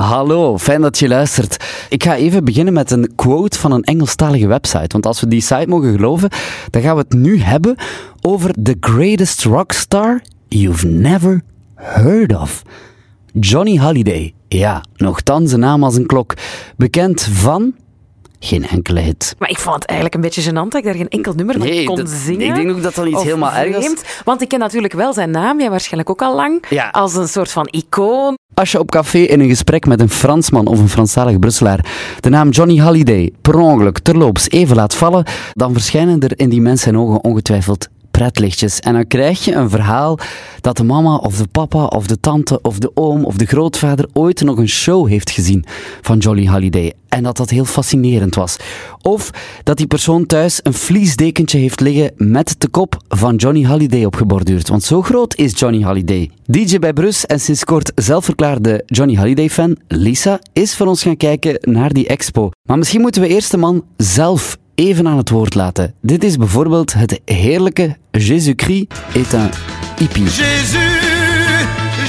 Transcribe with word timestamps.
Hallo, 0.00 0.58
fijn 0.58 0.80
dat 0.80 0.98
je 0.98 1.08
luistert. 1.08 1.64
Ik 1.88 2.02
ga 2.02 2.16
even 2.16 2.44
beginnen 2.44 2.72
met 2.72 2.90
een 2.90 3.12
quote 3.14 3.58
van 3.58 3.72
een 3.72 3.84
Engelstalige 3.84 4.46
website. 4.46 4.86
Want 4.88 5.06
als 5.06 5.20
we 5.20 5.28
die 5.28 5.40
site 5.40 5.66
mogen 5.68 5.92
geloven, 5.92 6.30
dan 6.70 6.82
gaan 6.82 6.94
we 6.96 7.00
het 7.00 7.12
nu 7.12 7.40
hebben 7.40 7.76
over 8.20 8.52
the 8.62 8.76
greatest 8.80 9.44
rockstar 9.44 10.22
you've 10.48 10.86
never 10.86 11.42
heard 11.74 12.34
of. 12.34 12.62
Johnny 13.32 13.76
Halliday. 13.76 14.34
Ja, 14.48 14.84
nogthans 14.96 15.52
een 15.52 15.60
naam 15.60 15.84
als 15.84 15.96
een 15.96 16.06
klok. 16.06 16.34
Bekend 16.76 17.22
van 17.22 17.74
geen 18.40 18.68
enkele 18.68 19.00
hit. 19.00 19.34
Maar 19.38 19.50
ik 19.50 19.58
vond 19.58 19.74
het 19.74 19.84
eigenlijk 19.84 20.14
een 20.14 20.20
beetje 20.30 20.42
gênant 20.50 20.68
dat 20.68 20.74
ik 20.74 20.84
daar 20.84 20.94
geen 20.94 21.08
enkel 21.08 21.32
nummer 21.34 21.54
van 21.58 21.66
Nee, 21.66 21.84
kon 21.84 21.96
dat- 21.96 22.08
zingen. 22.08 22.46
ik 22.46 22.54
denk 22.54 22.70
ook 22.70 22.82
dat 22.82 22.94
dat 22.94 23.06
iets 23.06 23.16
Of 23.16 23.22
helemaal 23.22 23.52
erg 23.52 23.74
vreemd, 23.76 24.02
Want 24.24 24.42
ik 24.42 24.48
ken 24.48 24.58
natuurlijk 24.58 24.92
wel 24.92 25.12
zijn 25.12 25.30
naam, 25.30 25.60
jij 25.60 25.70
waarschijnlijk 25.70 26.10
ook 26.10 26.22
al 26.22 26.34
lang, 26.34 26.64
Ja. 26.68 26.88
als 26.88 27.14
een 27.14 27.28
soort 27.28 27.50
van 27.50 27.68
icoon. 27.70 28.38
Als 28.54 28.72
je 28.72 28.78
op 28.78 28.90
café 28.90 29.18
in 29.18 29.40
een 29.40 29.48
gesprek 29.48 29.86
met 29.86 30.00
een 30.00 30.10
Fransman 30.10 30.66
of 30.66 30.78
een 30.78 30.88
Franstalig 30.88 31.38
Brusselaar 31.38 31.84
de 32.20 32.28
naam 32.28 32.48
Johnny 32.50 32.76
Halliday 32.76 33.32
per 33.42 33.58
ongeluk 33.58 33.98
terloops 33.98 34.50
even 34.50 34.76
laat 34.76 34.94
vallen, 34.94 35.24
dan 35.52 35.72
verschijnen 35.72 36.20
er 36.20 36.32
in 36.38 36.48
die 36.48 36.60
mensen 36.60 36.96
ogen 36.96 37.24
ongetwijfeld 37.24 37.88
pretlichtjes. 38.10 38.80
En 38.80 38.92
dan 38.92 39.06
krijg 39.06 39.44
je 39.44 39.54
een 39.54 39.70
verhaal 39.70 40.18
dat 40.60 40.76
de 40.76 40.84
mama 40.84 41.16
of 41.16 41.36
de 41.36 41.46
papa 41.46 41.84
of 41.84 42.06
de 42.06 42.20
tante 42.20 42.60
of 42.62 42.78
de 42.78 42.90
oom 42.94 43.24
of 43.24 43.36
de 43.36 43.46
grootvader 43.46 44.08
ooit 44.12 44.40
nog 44.42 44.58
een 44.58 44.68
show 44.68 45.08
heeft 45.08 45.30
gezien 45.30 45.64
van 46.00 46.18
Johnny 46.18 46.44
Halliday. 46.44 46.92
En 47.08 47.22
dat 47.22 47.36
dat 47.36 47.50
heel 47.50 47.64
fascinerend 47.64 48.34
was. 48.34 48.56
Of 49.02 49.30
dat 49.62 49.76
die 49.76 49.86
persoon 49.86 50.26
thuis 50.26 50.60
een 50.62 50.74
vliesdekentje 50.74 51.58
heeft 51.58 51.80
liggen 51.80 52.12
met 52.16 52.54
de 52.58 52.68
kop 52.68 52.96
van 53.08 53.36
Johnny 53.36 53.62
Halliday 53.62 54.04
opgeborduurd. 54.04 54.68
Want 54.68 54.82
zo 54.82 55.02
groot 55.02 55.34
is 55.34 55.58
Johnny 55.58 55.82
Halliday. 55.82 56.30
DJ 56.44 56.78
bij 56.78 56.92
Brus 56.92 57.26
en 57.26 57.40
sinds 57.40 57.64
kort 57.64 57.92
zelfverklaarde 57.94 58.82
Johnny 58.86 59.14
Halliday-fan 59.14 59.76
Lisa 59.88 60.40
is 60.52 60.76
voor 60.76 60.86
ons 60.86 61.02
gaan 61.02 61.16
kijken 61.16 61.58
naar 61.60 61.92
die 61.92 62.06
expo. 62.06 62.50
Maar 62.62 62.78
misschien 62.78 63.00
moeten 63.00 63.22
we 63.22 63.28
eerst 63.28 63.50
de 63.50 63.56
man 63.56 63.84
zelf 63.96 64.58
even 64.80 65.08
aan 65.08 65.16
het 65.16 65.30
woord 65.30 65.54
laten. 65.54 65.94
Dit 66.00 66.24
is 66.24 66.36
bijvoorbeeld 66.36 66.92
het 66.92 67.20
heerlijke 67.24 67.96
Jésus-Christ 68.10 68.92
est 69.12 69.32
un 69.32 69.50
hippie. 69.98 70.24
Jésus, 70.24 70.78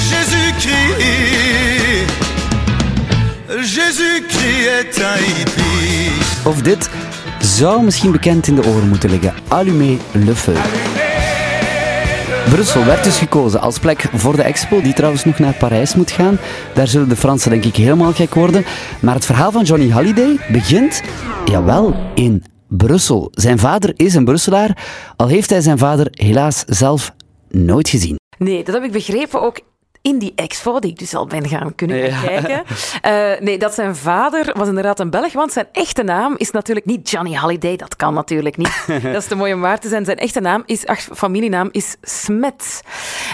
Jésus-Christ, 0.10 0.76
Jésus-Christ 3.48 4.68
est 4.68 5.00
un 5.00 5.18
hippie. 5.24 6.12
Of 6.46 6.62
dit 6.62 6.90
zou 7.40 7.84
misschien 7.84 8.12
bekend 8.12 8.48
in 8.48 8.56
de 8.56 8.66
oren 8.66 8.88
moeten 8.88 9.10
liggen. 9.10 9.34
Allumé 9.48 9.98
le 10.12 10.36
feu. 10.36 10.56
Brussel 12.50 12.86
werd 12.86 13.04
dus 13.04 13.18
gekozen 13.18 13.62
als 13.62 13.80
plek 13.80 14.10
voor 14.14 14.36
de 14.36 14.42
expo, 14.42 14.82
die 14.82 14.94
trouwens 14.94 15.26
nog 15.26 15.40
naar 15.40 15.54
Parijs 15.54 15.96
moet 15.96 16.12
gaan. 16.12 16.38
Daar 16.74 16.88
zullen 16.88 17.10
de 17.10 17.16
Fransen 17.16 17.50
denk 17.50 17.66
ik 17.66 17.76
helemaal 17.76 18.14
gek 18.14 18.36
worden. 18.36 18.66
Maar 19.00 19.16
het 19.16 19.26
verhaal 19.26 19.52
van 19.52 19.64
Johnny 19.64 19.90
Halliday 19.90 20.40
begint, 20.52 21.02
jawel, 21.46 21.96
in 22.16 22.44
Brussel. 22.78 23.28
Zijn 23.32 23.60
vader 23.60 23.94
is 23.96 24.14
een 24.14 24.26
Brusselaar, 24.26 24.78
al 25.16 25.28
heeft 25.28 25.50
hij 25.50 25.62
zijn 25.62 25.78
vader 25.78 26.08
helaas 26.12 26.64
zelf 26.68 27.14
nooit 27.50 27.90
gezien. 27.90 28.20
Nee, 28.38 28.64
dat 28.64 28.74
heb 28.76 28.84
ik 28.84 28.92
begrepen 28.92 29.42
ook 29.42 29.60
in 30.02 30.18
die 30.20 30.32
expo, 30.36 30.80
die 30.80 30.92
ik 30.92 31.00
dus 31.00 31.16
al 31.16 31.28
ben 31.28 31.48
gaan 31.48 31.76
kunnen 31.76 31.98
Ja. 31.98 32.10
gaan 32.16 32.26
kijken. 32.44 32.64
Eh, 33.02 33.42
nee, 33.46 33.58
dat 33.60 33.74
zijn 33.74 33.96
vader 33.96 34.54
was 34.58 34.68
inderdaad 34.68 35.00
een 35.00 35.10
Belg, 35.10 35.34
want 35.34 35.52
zijn 35.52 35.68
echte 35.72 36.04
naam 36.04 36.34
is 36.38 36.52
natuurlijk 36.52 36.86
niet 36.86 37.10
Johnny 37.10 37.34
Halliday. 37.34 37.76
Dat 37.76 37.96
kan 37.96 38.14
natuurlijk 38.14 38.58
niet. 38.58 38.84
dat 39.04 39.16
is 39.22 39.26
te 39.26 39.36
mooi 39.36 39.54
om 39.54 39.62
waar 39.62 39.80
te 39.80 39.88
zijn. 39.90 40.06
Zijn 40.06 40.18
echte 40.18 40.40
naam 40.40 40.64
is, 40.66 40.86
ach, 40.86 41.00
familienaam 41.00 41.70
is 41.72 41.96
Smets. 42.02 42.82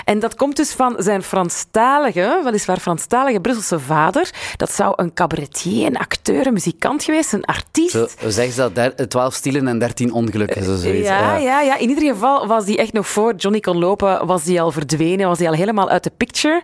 En 0.07 0.19
dat 0.19 0.35
komt 0.35 0.55
dus 0.55 0.71
van 0.71 0.95
zijn 0.97 1.23
Franstalige, 1.23 2.41
weliswaar 2.43 2.77
Franstalige 2.77 3.39
Brusselse 3.39 3.79
vader. 3.79 4.29
Dat 4.55 4.71
zou 4.71 4.93
een 4.95 5.13
cabaretier, 5.13 5.85
een 5.85 5.97
acteur, 5.97 6.47
een 6.47 6.53
muzikant 6.53 7.03
geweest, 7.03 7.33
een 7.33 7.45
artiest. 7.45 7.91
Zo, 7.91 8.07
zeggen 8.27 8.53
ze 8.53 8.71
dat, 8.73 9.09
12 9.09 9.33
stielen 9.33 9.67
en 9.67 9.79
13 9.79 10.13
ongelukken, 10.13 10.63
zo 10.63 10.75
zoiets. 10.75 11.07
Ja, 11.07 11.35
ja, 11.35 11.61
ja. 11.61 11.77
In 11.77 11.89
ieder 11.89 12.13
geval 12.13 12.47
was 12.47 12.65
die 12.65 12.77
echt 12.77 12.93
nog 12.93 13.07
voor 13.07 13.35
Johnny 13.35 13.59
kon 13.59 13.77
lopen, 13.77 14.25
was 14.25 14.43
die 14.43 14.61
al 14.61 14.71
verdwenen, 14.71 15.27
was 15.27 15.37
die 15.37 15.47
al 15.47 15.53
helemaal 15.53 15.89
uit 15.89 16.03
de 16.03 16.11
picture. 16.17 16.61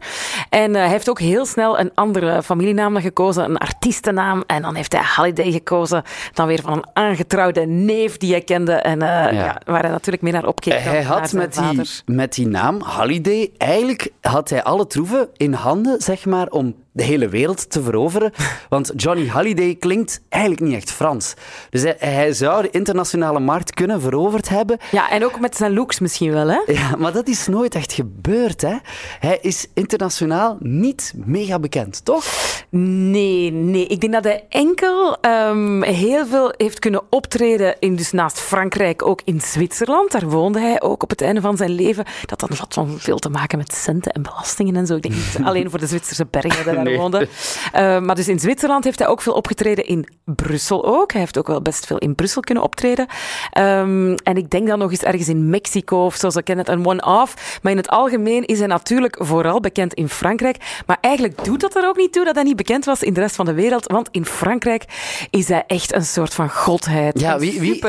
En 0.50 0.76
eh, 0.76 0.82
hij 0.82 0.90
heeft 0.90 1.10
ook 1.10 1.20
heel 1.20 1.46
snel 1.46 1.80
een 1.80 1.92
andere 1.94 2.44
familienaam 2.44 2.94
dan 2.94 3.02
gekozen, 3.02 3.44
een 3.44 3.58
artiestennaam. 3.58 4.44
En 4.48 4.62
dan 4.62 4.76
heeft 4.76 4.92
hij 4.94 5.02
Halliday 5.02 5.52
gekozen, 5.52 6.04
dan 6.34 6.48
weer 6.48 6.62
van 6.62 6.74
een 6.74 6.86
aangetrouwde 6.94 7.66
neef 7.66 8.18
die 8.18 8.32
hij 8.32 8.42
kende 8.42 8.74
en 8.74 9.02
eh, 9.02 9.34
ja. 9.34 9.62
waar 9.66 9.82
hij 9.82 9.92
natuurlijk 9.92 10.24
mee 10.24 10.34
naar 10.34 10.46
opkeek. 10.46 10.74
dan 10.74 10.82
Hij 10.84 11.04
had 11.04 11.34
met 11.34 11.54
die, 11.54 11.82
met 12.06 12.34
die 12.34 12.48
naam, 12.48 12.82
Halliday, 12.82 13.33
eigenlijk 13.58 14.12
had 14.22 14.50
hij 14.50 14.64
alle 14.64 14.88
troeven 14.88 15.30
in 15.38 15.54
handen, 15.54 16.02
zeg 16.02 16.26
maar, 16.26 16.50
om 16.50 16.76
de 16.94 17.04
hele 17.04 17.30
wereld 17.30 17.70
te 17.70 17.84
veroveren. 17.84 18.32
Want 18.70 18.92
Johnny 18.96 19.28
Halliday 19.28 19.76
klinkt 19.76 20.22
eigenlijk 20.30 20.62
niet 20.64 20.74
echt 20.74 20.92
Frans. 20.92 21.34
Dus 21.70 21.82
hij, 21.82 21.96
hij 22.00 22.34
zou 22.34 22.62
de 22.62 22.70
internationale 22.70 23.40
markt 23.40 23.74
kunnen 23.74 24.02
veroverd 24.02 24.50
hebben. 24.50 24.78
Ja, 24.92 25.10
en 25.10 25.24
ook 25.24 25.40
met 25.40 25.56
zijn 25.56 25.74
looks 25.74 26.00
misschien 26.00 26.32
wel, 26.32 26.48
hè? 26.48 26.62
Ja, 26.66 26.96
maar 26.98 27.14
dat 27.14 27.28
is 27.28 27.48
nooit 27.48 27.76
echt 27.76 27.94
gebeurd, 27.94 28.62
hè. 28.62 28.76
Hij 29.20 29.38
is 29.42 29.68
internationaal 29.74 30.58
niet 30.60 31.14
mega 31.16 31.60
bekend, 31.60 32.06
toch? 32.06 32.26
Nee, 32.70 33.52
nee. 33.52 33.88
Ik 33.88 34.02
denk 34.02 34.14
dat 34.14 34.24
hij 34.24 34.46
enkel 34.50 35.18
ehm, 35.22 35.82
heel 35.82 36.26
veel 36.26 36.54
heeft 36.58 36.80
kunnen 36.80 37.02
optreden 37.10 37.76
in, 37.80 37.96
dus 37.96 38.12
naast 38.12 38.40
Frankrijk, 38.40 39.06
ook 39.06 39.22
in 39.26 39.42
Zwitserland. 39.42 40.12
Daar 40.12 40.30
woonde 40.30 40.60
hij 40.60 40.82
ook 40.82 41.04
op 41.04 41.10
het 41.10 41.22
einde 41.22 41.42
van 41.42 41.58
zijn 41.58 41.72
leven. 41.72 42.06
Dat 42.26 42.42
had 42.42 42.78
veel 42.98 43.20
te 43.20 43.30
maken 43.30 43.58
met 43.58 43.74
centen 43.74 44.12
en 44.12 44.22
belastingen 44.22 44.76
en 44.76 44.86
zo. 44.86 44.96
Ik 44.96 45.02
denk 45.02 45.16
niet 45.16 45.38
alleen 45.48 45.70
voor 45.70 45.80
de 45.80 45.88
Zwitserse 45.88 46.28
bergen 46.30 46.83
Nee. 46.84 46.98
woonde. 46.98 47.28
Eh, 47.72 48.00
maar 48.00 48.16
dus 48.16 48.28
in 48.28 48.40
Zwitserland 48.40 48.84
heeft 48.84 49.00
hij 49.00 49.08
ook 49.08 49.22
veel 49.22 49.34
opgetreden 49.34 49.86
in 49.86 50.08
Brussel 50.26 50.86
ook. 50.86 51.12
Hij 51.12 51.22
heeft 51.22 51.38
ook 51.38 51.48
wel 51.48 51.62
best 51.62 51.86
veel 51.86 51.98
in 51.98 52.16
Brussel 52.16 52.42
kunnen 52.42 52.64
optreden. 52.64 53.08
Ehm, 53.52 54.16
en 54.24 54.38
ik 54.38 54.50
denk 54.50 54.68
dan 54.68 54.80
nog 54.80 54.92
eens 54.92 55.04
ergens 55.04 55.28
in 55.30 55.50
Mexico 55.50 56.06
of 56.06 56.16
zo, 56.16 56.30
zo 56.30 56.42
ken 56.44 56.58
het 56.58 56.70
een 56.70 56.86
one-off. 56.86 57.60
Maar 57.62 57.72
in 57.72 57.78
het 57.78 57.90
algemeen 57.90 58.46
is 58.46 58.58
hij 58.60 58.68
natuurlijk 58.68 59.16
vooral 59.20 59.60
bekend 59.60 59.94
in 59.94 60.10
Frankrijk. 60.10 60.82
Maar 60.86 60.98
eigenlijk 61.02 61.44
doet 61.44 61.60
dat 61.62 61.76
er 61.76 61.88
ook 61.88 61.98
niet 61.98 62.14
toe 62.14 62.26
dat 62.26 62.36
hij 62.36 62.44
niet 62.44 62.56
bekend 62.56 62.86
was 62.86 63.04
in 63.04 63.14
de 63.14 63.20
rest 63.20 63.36
van 63.36 63.46
de 63.46 63.54
wereld. 63.54 63.92
Want 63.92 64.08
in 64.12 64.26
Frankrijk 64.26 64.86
is 65.30 65.48
hij 65.48 65.64
echt 65.68 65.94
een 65.94 66.06
soort 66.06 66.34
van 66.34 66.50
godheid. 66.50 67.20
Ja, 67.20 67.40
wie, 67.40 67.60
wie, 67.60 67.82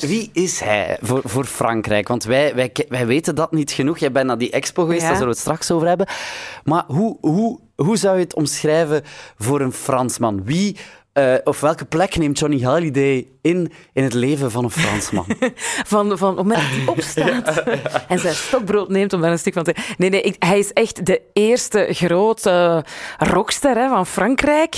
wie, 0.00 0.30
is 0.32 0.60
hij 0.60 0.98
voor, 1.00 1.20
voor 1.24 1.44
Frankrijk? 1.44 2.08
Want 2.08 2.24
wij, 2.24 2.54
wij, 2.54 2.72
wij 2.88 3.06
weten 3.06 3.34
dat 3.34 3.52
niet 3.52 3.70
genoeg. 3.70 3.98
Jij 3.98 4.12
bent 4.12 4.26
naar 4.26 4.38
die 4.38 4.50
expo 4.50 4.82
geweest, 4.82 5.00
Ja. 5.02 5.06
daar 5.08 5.16
zullen 5.16 5.32
we 5.32 5.38
het 5.38 5.44
straks 5.46 5.70
over 5.70 5.88
hebben. 5.88 6.06
Maar 6.64 6.84
hoe, 6.86 7.16
hoe, 7.20 7.58
hoe 7.82 7.96
zou 7.96 8.16
je 8.16 8.22
het 8.22 8.34
omschrijven 8.34 9.02
voor 9.38 9.60
een 9.60 9.72
Fransman? 9.72 10.44
Wie 10.44 10.76
eh, 11.12 11.34
of 11.44 11.60
welke 11.60 11.84
plek 11.84 12.16
neemt 12.16 12.38
Johnny 12.38 12.60
Halliday 12.62 13.26
in, 13.42 13.72
in 13.92 14.02
het 14.04 14.14
leven 14.14 14.50
van 14.50 14.64
een 14.64 14.70
Fransman? 14.70 15.24
Van, 15.86 16.18
van 16.18 16.30
op 16.30 16.36
het 16.36 16.46
moment 16.46 16.60
dat 16.60 16.70
hij 16.70 16.86
opstaat 16.86 17.62
en 18.08 18.18
zijn 18.18 18.34
stokbrood 18.34 18.88
neemt 18.88 19.12
om 19.12 19.20
daar 19.20 19.30
een 19.30 19.38
stuk 19.38 19.52
van 19.52 19.64
te... 19.64 19.74
Nee, 19.96 20.10
nee, 20.10 20.20
ik- 20.22 20.36
hij 20.38 20.58
is 20.58 20.72
echt 20.72 21.06
de 21.06 21.20
eerste 21.32 21.86
grote 21.90 22.84
rockster 23.18 23.76
hè, 23.76 23.88
van 23.88 24.06
Frankrijk. 24.06 24.74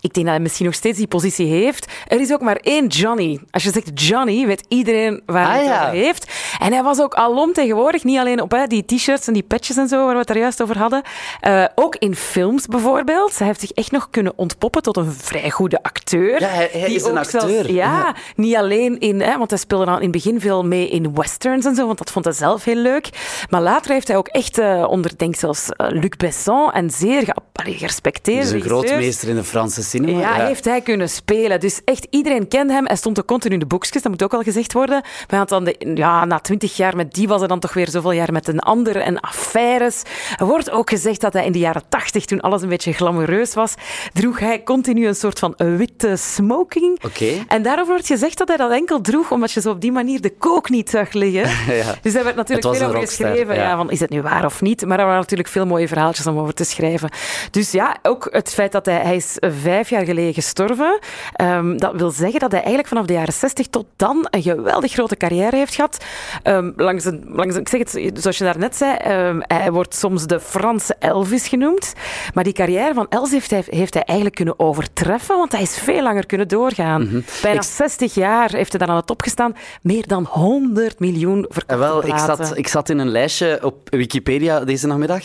Ik 0.00 0.12
denk 0.14 0.26
dat 0.26 0.34
hij 0.34 0.40
misschien 0.40 0.66
nog 0.66 0.74
steeds 0.74 0.98
die 0.98 1.06
positie 1.06 1.46
heeft. 1.46 1.92
Er 2.06 2.20
is 2.20 2.32
ook 2.32 2.40
maar 2.40 2.56
één 2.56 2.86
Johnny. 2.86 3.40
Als 3.50 3.62
je 3.62 3.70
zegt 3.70 4.00
Johnny, 4.06 4.46
weet 4.46 4.64
iedereen 4.68 5.22
waar 5.26 5.46
hij 5.50 5.54
Ah, 5.58 5.62
het 5.64 5.74
ja. 5.74 5.82
over 5.86 5.98
heeft. 5.98 6.32
En 6.60 6.72
hij 6.72 6.82
was 6.82 7.00
ook 7.00 7.14
alom 7.14 7.52
tegenwoordig, 7.52 8.04
niet 8.04 8.18
alleen 8.18 8.40
op 8.42 8.50
hè, 8.50 8.66
die 8.66 8.84
t-shirts 8.84 9.26
en 9.26 9.32
die 9.32 9.42
patches 9.42 9.76
en 9.76 9.88
zo, 9.88 10.04
waar 10.04 10.12
we 10.12 10.18
het 10.18 10.26
daar 10.26 10.38
juist 10.38 10.62
over 10.62 10.78
hadden. 10.78 11.02
Eh, 11.40 11.64
ook 11.74 11.96
in 11.96 12.14
films 12.16 12.66
bijvoorbeeld. 12.66 13.38
Hij 13.38 13.46
heeft 13.46 13.60
zich 13.60 13.70
echt 13.72 13.90
nog 13.90 14.10
kunnen 14.10 14.32
ontpoppen 14.36 14.82
tot 14.82 14.96
een 14.96 15.12
vrij 15.12 15.50
goede 15.50 15.82
acteur. 15.82 16.40
Ja, 16.40 16.48
hij- 16.48 16.68
hij 16.72 16.84
Die 16.86 16.94
is 16.94 17.04
een 17.04 17.12
zelfs- 17.24 17.34
acteur. 17.34 17.72
ja, 17.72 17.84
Ja. 17.98 18.14
niet 18.36 18.56
alleen 18.56 18.98
in, 18.98 19.20
hè, 19.20 19.38
want 19.38 19.50
hij 19.50 19.58
speelde 19.58 19.84
dan 19.84 19.96
in 19.96 20.02
het 20.02 20.10
begin 20.12 20.40
veel 20.40 20.64
mee 20.64 20.88
in 20.88 21.14
westerns 21.14 21.64
en 21.64 21.74
zo, 21.74 21.86
want 21.86 21.98
dat 21.98 22.10
vond 22.10 22.24
hij 22.24 22.34
zelf 22.34 22.64
heel 22.64 22.74
leuk. 22.76 23.08
Maar 23.50 23.60
later 23.62 23.92
heeft 23.92 24.08
hij 24.08 24.16
ook 24.16 24.28
echt 24.28 24.58
eh, 24.58 24.84
onder, 24.88 25.10
denk 25.16 25.34
zelfs 25.36 25.68
eh, 25.70 25.86
Luc 25.90 26.10
Besson, 26.16 26.72
en 26.72 26.90
zeer 26.90 27.22
ge- 27.24 27.34
allee, 27.60 27.78
gerespecteerd 27.78 28.36
Hij 28.36 28.46
is 28.46 28.52
een 28.52 28.68
grootmeester 28.68 29.28
in 29.28 29.34
de 29.34 29.44
Franse 29.44 29.82
cinema. 29.82 30.20
Ja, 30.20 30.46
heeft 30.46 30.64
hij 30.64 30.80
kunnen 30.80 31.08
spelen. 31.08 31.60
Dus 31.60 31.80
echt 31.84 32.06
iedereen 32.10 32.48
kende 32.48 32.72
hem. 32.72 32.86
Hij 32.86 32.96
stond 32.96 33.18
ook 33.18 33.26
continu 33.26 33.54
in 33.54 33.60
de 33.60 33.66
boekjes, 33.66 34.02
dat 34.02 34.12
moet 34.12 34.22
ook 34.22 34.30
wel 34.30 34.42
gezegd 34.42 34.72
worden. 34.72 35.02
Maar 35.28 35.38
had 35.38 35.48
dan 35.48 35.64
de, 35.64 35.92
ja, 35.94 36.24
na 36.24 36.38
twintig 36.38 36.76
jaar 36.76 36.96
met 36.96 37.14
die 37.14 37.28
was 37.28 37.38
hij 37.38 37.48
dan 37.48 37.60
toch 37.60 37.72
weer 37.72 37.88
zoveel 37.88 38.12
jaar 38.12 38.32
met 38.32 38.48
een 38.48 38.60
ander 38.60 38.96
en 38.96 39.20
affaires. 39.20 40.02
Er 40.36 40.46
wordt 40.46 40.70
ook 40.70 40.90
gezegd 40.90 41.20
dat 41.20 41.32
hij 41.32 41.44
in 41.44 41.52
de 41.52 41.58
jaren 41.58 41.82
tachtig, 41.88 42.24
toen 42.24 42.40
alles 42.40 42.62
een 42.62 42.68
beetje 42.68 42.92
glamoureus 42.92 43.54
was, 43.54 43.74
droeg 44.12 44.38
hij 44.38 44.62
continu 44.62 45.06
een 45.06 45.14
soort 45.14 45.38
van 45.38 45.54
witte 45.56 46.16
smoking. 46.16 47.04
Oké. 47.04 47.44
En 47.48 47.62
daarover 47.62 47.92
wordt 47.92 48.06
gezegd 48.06 48.38
dat 48.38 48.48
hij 48.48 48.56
dat 48.56 48.70
enkel 48.70 49.00
droeg 49.00 49.30
omdat 49.30 49.52
je 49.52 49.60
zo 49.60 49.70
op 49.70 49.80
die 49.80 49.92
manier 49.92 50.20
de 50.20 50.30
kook 50.30 50.68
niet 50.68 50.90
zag 50.90 51.12
liggen. 51.12 51.48
Ja. 51.70 51.94
Dus 52.02 52.12
daar 52.12 52.24
werd 52.24 52.36
natuurlijk 52.36 52.76
veel 52.76 52.86
over 52.88 53.00
geschreven. 53.00 53.54
ja. 53.54 53.60
Ja. 53.62 53.76
van, 53.76 53.90
is 53.90 54.00
het 54.00 54.10
nu 54.10 54.22
waar 54.22 54.44
of 54.44 54.60
niet? 54.60 54.86
Maar 54.86 54.98
er 54.98 55.04
waren 55.04 55.20
natuurlijk 55.20 55.48
veel 55.48 55.66
mooie 55.66 55.88
verhaaltjes 55.88 56.26
om 56.26 56.38
over 56.38 56.54
te 56.54 56.64
schrijven. 56.64 57.10
Dus 57.50 57.70
ja, 57.70 57.96
ook 58.02 58.28
het 58.30 58.48
feit 58.48 58.72
dat 58.72 58.86
hij, 58.86 59.00
hij 59.00 59.16
is 59.16 59.36
vijf 59.40 59.90
jaar 59.90 60.04
geleden 60.04 60.34
gestorven, 60.34 60.98
um, 61.42 61.78
dat 61.78 61.94
wil 61.94 62.10
zeggen 62.10 62.40
dat 62.40 62.50
hij 62.50 62.60
eigenlijk 62.60 62.88
vanaf 62.88 63.06
de 63.06 63.12
jaren 63.12 63.32
60 63.32 63.66
tot 63.66 63.86
dan 63.96 64.26
een 64.30 64.42
geweldig 64.42 64.92
grote 64.92 65.16
carrière 65.16 65.56
heeft 65.56 65.74
gehad. 65.74 66.04
Um, 66.44 66.72
langs 66.76 67.04
een, 67.04 67.24
langs 67.26 67.54
een, 67.54 67.60
ik 67.60 67.68
zeg 67.68 67.80
het 67.80 68.20
zoals 68.20 68.38
je 68.38 68.44
daarnet 68.44 68.76
zei, 68.76 69.26
um, 69.28 69.42
hij 69.42 69.72
wordt 69.72 69.94
soms 69.94 70.26
de 70.26 70.40
Franse 70.40 70.96
Elvis 70.98 71.48
genoemd. 71.48 71.92
Maar 72.34 72.44
die 72.44 72.52
carrière 72.52 72.94
van 72.94 73.06
Elvis 73.08 73.30
heeft 73.30 73.50
hij, 73.50 73.64
heeft 73.66 73.94
hij 73.94 74.02
eigenlijk 74.02 74.36
kunnen 74.36 74.58
overtreffen, 74.58 75.36
want 75.36 75.52
hij 75.52 75.62
is 75.62 75.78
veel 75.78 76.02
langer 76.02 76.26
kunnen 76.26 76.48
doorgaan. 76.48 77.02
Mm 77.02 77.08
-hmm. 77.08 77.24
Bijna 77.42 77.60
ik... 77.60 77.66
60 77.66 78.14
jaar 78.14 78.50
heeft 78.50 78.70
hij 78.70 78.78
dan 78.78 78.88
aan 78.88 78.96
het 78.96 79.06
top 79.06 79.22
gestaan. 79.22 79.56
Meer 79.82 80.06
dan 80.06 80.24
100 80.24 80.98
miljoen 80.98 81.46
verkochte 81.48 81.76
Wel, 81.76 82.06
ik 82.06 82.18
zat, 82.18 82.56
ik 82.56 82.68
zat 82.68 82.88
in 82.88 82.98
een 82.98 83.10
lijstje 83.10 83.58
op 83.62 83.88
Wikipedia 83.90 84.64
deze 84.64 84.86
namiddag 84.86 85.22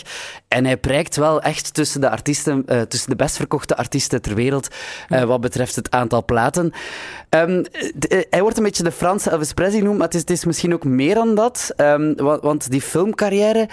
en 0.47 0.65
hij 0.65 0.77
prijkt 0.77 1.15
wel 1.15 1.41
echt 1.41 1.73
tussen 1.73 2.01
de 2.01 2.09
artiesten, 2.15 2.63
uh, 2.67 2.81
tussen 2.81 3.09
de 3.09 3.15
best 3.15 3.35
verkochte 3.35 3.77
artiesten 3.77 4.21
ter 4.21 4.35
wereld, 4.35 4.67
uh, 5.09 5.23
wat 5.23 5.41
betreft 5.41 5.75
het 5.75 5.91
aantal 5.91 6.25
platen. 6.25 6.73
Um, 7.29 7.65
hij 8.29 8.41
wordt 8.41 8.57
een 8.57 8.63
beetje 8.63 8.83
de 8.83 8.91
Franse 8.91 9.29
Elvis 9.29 9.53
Presley 9.53 9.79
genoemd, 9.79 9.97
maar 9.97 10.07
het 10.07 10.15
is, 10.15 10.21
het 10.21 10.29
is 10.29 10.45
misschien 10.45 10.73
ook 10.73 10.83
meer 10.83 11.15
dan 11.15 11.35
dat. 11.35 11.73
Um, 11.77 12.15
want, 12.15 12.41
want 12.41 12.71
die 12.71 12.81
filmcarrière 12.81 13.69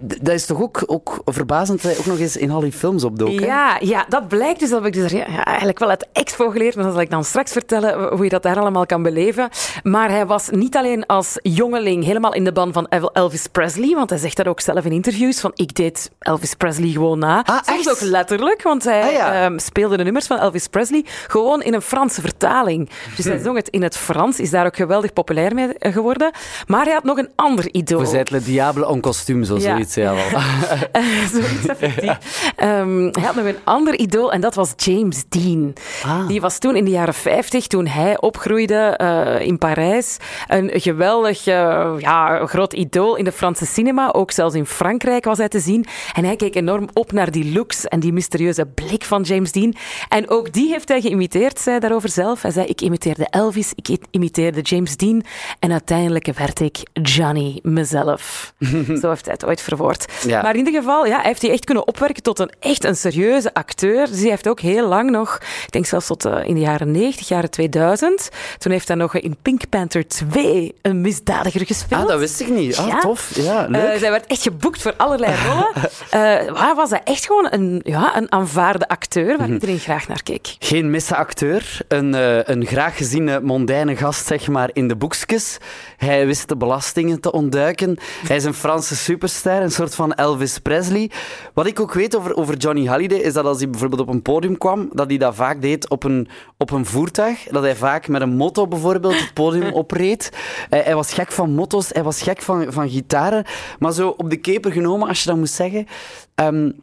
dat 0.00 0.34
is 0.34 0.46
toch 0.46 0.62
ook, 0.62 0.82
ook 0.86 1.22
verbazend 1.24 1.82
dat 1.82 1.90
hij 1.90 2.00
ook 2.00 2.06
nog 2.06 2.18
eens 2.18 2.36
in 2.36 2.50
al 2.50 2.60
die 2.60 2.72
films 2.72 3.04
opdook. 3.04 3.40
Ja, 3.40 3.76
ja, 3.80 4.04
dat 4.08 4.28
blijkt 4.28 4.60
dus. 4.60 4.70
Dat 4.70 4.84
heb 4.84 4.94
ik 4.94 5.00
dus 5.00 5.12
ja, 5.12 5.44
eigenlijk 5.44 5.78
wel 5.78 5.88
uit 5.88 6.08
expo 6.12 6.50
geleerd. 6.50 6.74
Maar 6.74 6.84
dat 6.84 6.92
zal 6.92 7.02
ik 7.02 7.10
dan 7.10 7.24
straks 7.24 7.52
vertellen 7.52 8.08
hoe 8.16 8.24
je 8.24 8.30
dat 8.30 8.42
daar 8.42 8.58
allemaal 8.58 8.86
kan 8.86 9.02
beleven. 9.02 9.48
Maar 9.82 10.10
hij 10.10 10.26
was 10.26 10.48
niet 10.50 10.76
alleen 10.76 11.06
als 11.06 11.38
jongeling 11.42 12.04
helemaal 12.04 12.34
in 12.34 12.44
de 12.44 12.52
ban 12.52 12.72
van 12.72 12.88
Elvis 13.12 13.46
Presley. 13.46 13.94
Want 13.94 14.10
hij 14.10 14.18
zegt 14.18 14.36
dat 14.36 14.46
ook 14.46 14.60
zelf 14.60 14.84
in 14.84 14.92
interviews. 14.92 15.40
Van 15.40 15.50
ik 15.54 15.74
deed 15.74 16.10
Elvis 16.18 16.54
Presley 16.54 16.88
gewoon 16.88 17.18
na. 17.18 17.44
Ah, 17.44 17.58
Soms 17.64 17.90
ook 17.90 18.00
letterlijk. 18.00 18.62
Want 18.62 18.84
hij 18.84 19.02
ah, 19.02 19.12
ja. 19.12 19.44
um, 19.44 19.58
speelde 19.58 19.96
de 19.96 20.02
nummers 20.04 20.26
van 20.26 20.38
Elvis 20.38 20.66
Presley 20.66 21.04
gewoon 21.26 21.62
in 21.62 21.74
een 21.74 21.82
Franse 21.82 22.20
vertaling. 22.20 22.90
Dus 23.16 23.24
hij 23.24 23.38
zong 23.38 23.56
het 23.56 23.68
in 23.68 23.82
het 23.82 23.96
Frans. 23.96 24.40
Is 24.40 24.50
daar 24.50 24.66
ook 24.66 24.76
geweldig 24.76 25.12
populair 25.12 25.54
mee 25.54 25.68
geworden. 25.78 26.30
Maar 26.66 26.84
hij 26.84 26.94
had 26.94 27.04
nog 27.04 27.18
een 27.18 27.30
ander 27.36 27.68
idool. 27.72 27.98
Le 28.24 28.42
diable 28.42 28.86
en 28.86 29.00
costume, 29.00 29.44
zo 29.44 29.58
zoiets. 29.58 29.89
Wel. 29.94 30.16
Zoiets 31.32 31.66
effectief. 31.66 32.52
Um, 32.62 33.08
hij 33.12 33.22
had 33.22 33.34
nog 33.34 33.44
een 33.44 33.58
ander 33.64 33.98
idool 33.98 34.32
en 34.32 34.40
dat 34.40 34.54
was 34.54 34.72
James 34.76 35.24
Dean. 35.28 35.72
Ah. 36.04 36.28
Die 36.28 36.40
was 36.40 36.58
toen 36.58 36.76
in 36.76 36.84
de 36.84 36.90
jaren 36.90 37.14
50, 37.14 37.66
toen 37.66 37.86
hij 37.86 38.20
opgroeide 38.20 38.98
uh, 39.02 39.46
in 39.46 39.58
Parijs, 39.58 40.16
een 40.46 40.70
geweldig 40.72 41.46
uh, 41.46 41.92
ja, 41.98 42.46
groot 42.46 42.72
idool 42.72 43.16
in 43.16 43.24
de 43.24 43.32
Franse 43.32 43.66
cinema. 43.66 44.12
Ook 44.12 44.30
zelfs 44.30 44.54
in 44.54 44.66
Frankrijk 44.66 45.24
was 45.24 45.38
hij 45.38 45.48
te 45.48 45.60
zien. 45.60 45.86
En 46.12 46.24
hij 46.24 46.36
keek 46.36 46.54
enorm 46.54 46.88
op 46.92 47.12
naar 47.12 47.30
die 47.30 47.52
looks 47.52 47.84
en 47.84 48.00
die 48.00 48.12
mysterieuze 48.12 48.66
blik 48.66 49.04
van 49.04 49.22
James 49.22 49.52
Dean. 49.52 49.74
En 50.08 50.30
ook 50.30 50.52
die 50.52 50.70
heeft 50.70 50.88
hij 50.88 51.00
geïmiteerd, 51.00 51.58
zei 51.58 51.78
daarover 51.78 52.08
zelf. 52.08 52.42
Hij 52.42 52.50
zei, 52.50 52.66
ik 52.66 52.80
imiteerde 52.80 53.26
Elvis, 53.30 53.72
ik 53.74 53.98
imiteerde 54.10 54.60
James 54.60 54.96
Dean 54.96 55.22
en 55.58 55.72
uiteindelijk 55.72 56.32
werd 56.36 56.60
ik 56.60 56.78
Johnny 56.92 57.58
mezelf. 57.62 58.54
Zo 59.00 59.08
heeft 59.08 59.24
hij 59.24 59.34
het 59.34 59.44
ooit 59.44 59.60
verwoord. 59.60 59.78
Ja. 60.26 60.42
Maar 60.42 60.52
in 60.52 60.66
ieder 60.66 60.80
geval 60.80 61.06
ja, 61.06 61.20
heeft 61.20 61.42
hij 61.42 61.50
echt 61.50 61.64
kunnen 61.64 61.86
opwerken 61.86 62.22
tot 62.22 62.38
een 62.38 62.50
echt 62.60 62.84
een 62.84 62.96
serieuze 62.96 63.54
acteur. 63.54 64.06
Dus 64.06 64.20
hij 64.20 64.28
heeft 64.28 64.48
ook 64.48 64.60
heel 64.60 64.88
lang 64.88 65.10
nog, 65.10 65.38
ik 65.64 65.72
denk 65.72 65.86
zelfs 65.86 66.06
tot 66.06 66.26
uh, 66.26 66.38
in 66.44 66.54
de 66.54 66.60
jaren 66.60 66.90
90, 66.90 67.28
jaren 67.28 67.50
2000. 67.50 68.28
Toen 68.58 68.72
heeft 68.72 68.88
hij 68.88 68.96
nog 68.96 69.14
in 69.14 69.36
Pink 69.42 69.68
Panther 69.68 70.08
2 70.08 70.74
een 70.82 71.00
misdadiger 71.00 71.66
gespeeld. 71.66 72.02
Ah, 72.02 72.08
dat 72.08 72.18
wist 72.18 72.40
ik 72.40 72.48
niet. 72.48 72.76
Ah, 72.76 72.88
ja. 72.88 72.98
tof. 72.98 73.30
Ja, 73.34 73.66
leuk. 73.68 73.94
Uh, 73.94 73.98
zij 73.98 74.10
werd 74.10 74.26
echt 74.26 74.42
geboekt 74.42 74.82
voor 74.82 74.94
allerlei 74.96 75.34
rollen. 75.46 75.72
uh, 75.76 76.52
waar 76.60 76.74
was 76.74 76.90
hij 76.90 77.00
echt 77.04 77.26
gewoon 77.26 77.46
een, 77.50 77.80
ja, 77.84 78.16
een 78.16 78.32
aanvaarde 78.32 78.88
acteur 78.88 79.26
waar 79.26 79.36
mm-hmm. 79.36 79.52
iedereen 79.52 79.78
graag 79.78 80.08
naar 80.08 80.22
keek. 80.22 80.56
Geen 80.58 80.90
misacteur. 80.90 81.80
Een, 81.88 82.12
een 82.50 82.66
graag 82.66 82.96
geziene 82.96 83.40
mondaine 83.40 83.96
gast, 83.96 84.26
zeg 84.26 84.48
maar, 84.48 84.70
in 84.72 84.88
de 84.88 84.96
boekjes. 84.96 85.58
Hij 85.96 86.26
wist 86.26 86.48
de 86.48 86.56
belastingen 86.56 87.20
te 87.20 87.32
ontduiken. 87.32 87.98
Hij 88.26 88.36
is 88.36 88.44
een 88.44 88.54
Franse 88.54 88.96
superster, 88.96 89.69
een 89.70 89.76
soort 89.76 89.94
van 89.94 90.14
Elvis 90.14 90.58
Presley. 90.58 91.10
Wat 91.54 91.66
ik 91.66 91.80
ook 91.80 91.92
weet 91.92 92.16
over, 92.16 92.36
over 92.36 92.56
Johnny 92.56 92.86
Halliday, 92.86 93.18
is 93.18 93.32
dat 93.32 93.44
als 93.44 93.58
hij 93.58 93.70
bijvoorbeeld 93.70 94.00
op 94.00 94.08
een 94.08 94.22
podium 94.22 94.58
kwam, 94.58 94.88
dat 94.92 95.08
hij 95.08 95.18
dat 95.18 95.34
vaak 95.34 95.62
deed 95.62 95.88
op 95.88 96.04
een, 96.04 96.28
op 96.56 96.70
een 96.70 96.86
voertuig. 96.86 97.42
Dat 97.50 97.62
hij 97.62 97.76
vaak 97.76 98.08
met 98.08 98.20
een 98.20 98.36
motto 98.36 98.66
bijvoorbeeld 98.66 99.20
het 99.20 99.34
podium 99.34 99.72
opreed. 99.82 100.32
Hij, 100.68 100.80
hij 100.80 100.94
was 100.94 101.12
gek 101.12 101.32
van 101.32 101.54
motto's, 101.54 101.88
hij 101.88 102.02
was 102.02 102.22
gek 102.22 102.42
van, 102.42 102.72
van 102.72 102.88
gitaren. 102.88 103.44
Maar 103.78 103.92
zo 103.92 104.08
op 104.08 104.30
de 104.30 104.36
keper 104.36 104.72
genomen, 104.72 105.08
als 105.08 105.22
je 105.22 105.28
dat 105.28 105.38
moet 105.38 105.50
zeggen... 105.50 105.86
Um, 106.34 106.74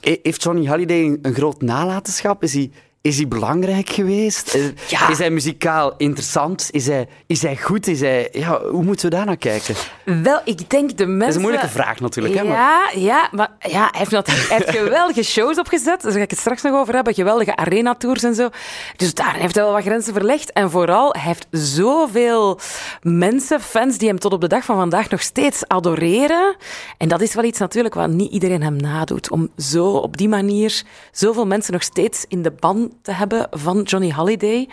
heeft 0.00 0.42
Johnny 0.42 0.66
Halliday 0.66 1.04
een, 1.04 1.18
een 1.22 1.34
groot 1.34 1.62
nalatenschap? 1.62 2.42
Is 2.42 2.52
hij 2.52 2.70
is 3.02 3.16
hij 3.16 3.28
belangrijk 3.28 3.88
geweest? 3.88 4.58
Ja. 4.88 5.08
Is 5.08 5.18
hij 5.18 5.30
muzikaal 5.30 5.94
interessant? 5.96 6.68
Is 6.70 6.86
hij, 6.86 7.08
is 7.26 7.42
hij 7.42 7.56
goed? 7.56 7.86
Is 7.86 8.00
hij, 8.00 8.28
ja, 8.32 8.60
hoe 8.70 8.82
moeten 8.82 9.10
we 9.10 9.16
daar 9.16 9.26
naar 9.26 9.36
kijken? 9.36 9.74
Wel, 10.04 10.40
ik 10.44 10.70
denk 10.70 10.96
de 10.96 11.06
mensen... 11.06 11.18
Dat 11.18 11.28
is 11.28 11.34
een 11.34 11.40
moeilijke 11.40 11.68
vraag 11.68 12.00
natuurlijk. 12.00 12.34
Ja, 12.34 12.42
hè, 12.42 12.48
maar... 12.48 12.98
ja, 12.98 13.28
maar 13.32 13.48
ja, 13.58 13.88
hij, 13.90 13.98
heeft 13.98 14.10
natuurlijk, 14.10 14.48
hij 14.48 14.56
heeft 14.56 14.78
geweldige 14.78 15.22
shows 15.22 15.58
opgezet. 15.58 16.02
Daar 16.02 16.12
ga 16.12 16.18
ik 16.18 16.30
het 16.30 16.38
straks 16.38 16.62
nog 16.62 16.74
over 16.74 16.94
hebben. 16.94 17.14
Geweldige 17.14 17.56
arena-tours 17.56 18.22
en 18.22 18.34
zo. 18.34 18.48
Dus 18.96 19.14
daar 19.14 19.34
heeft 19.34 19.54
hij 19.54 19.64
wel 19.64 19.72
wat 19.72 19.82
grenzen 19.82 20.12
verlegd. 20.12 20.52
En 20.52 20.70
vooral, 20.70 21.12
hij 21.12 21.22
heeft 21.22 21.46
zoveel 21.50 22.58
mensen, 23.02 23.60
fans, 23.60 23.98
die 23.98 24.08
hem 24.08 24.18
tot 24.18 24.32
op 24.32 24.40
de 24.40 24.48
dag 24.48 24.64
van 24.64 24.76
vandaag 24.76 25.10
nog 25.10 25.22
steeds 25.22 25.68
adoreren. 25.68 26.56
En 26.98 27.08
dat 27.08 27.20
is 27.20 27.34
wel 27.34 27.44
iets 27.44 27.58
natuurlijk 27.58 27.94
wat 27.94 28.10
niet 28.10 28.32
iedereen 28.32 28.62
hem 28.62 28.76
nadoet. 28.76 29.30
Om 29.30 29.48
zo 29.58 29.86
op 29.86 30.16
die 30.16 30.28
manier 30.28 30.82
zoveel 31.12 31.46
mensen 31.46 31.72
nog 31.72 31.82
steeds 31.82 32.24
in 32.28 32.42
de 32.42 32.50
band 32.50 32.89
te 33.02 33.12
hebben 33.12 33.46
van 33.50 33.82
Johnny 33.82 34.12
Holiday. 34.12 34.68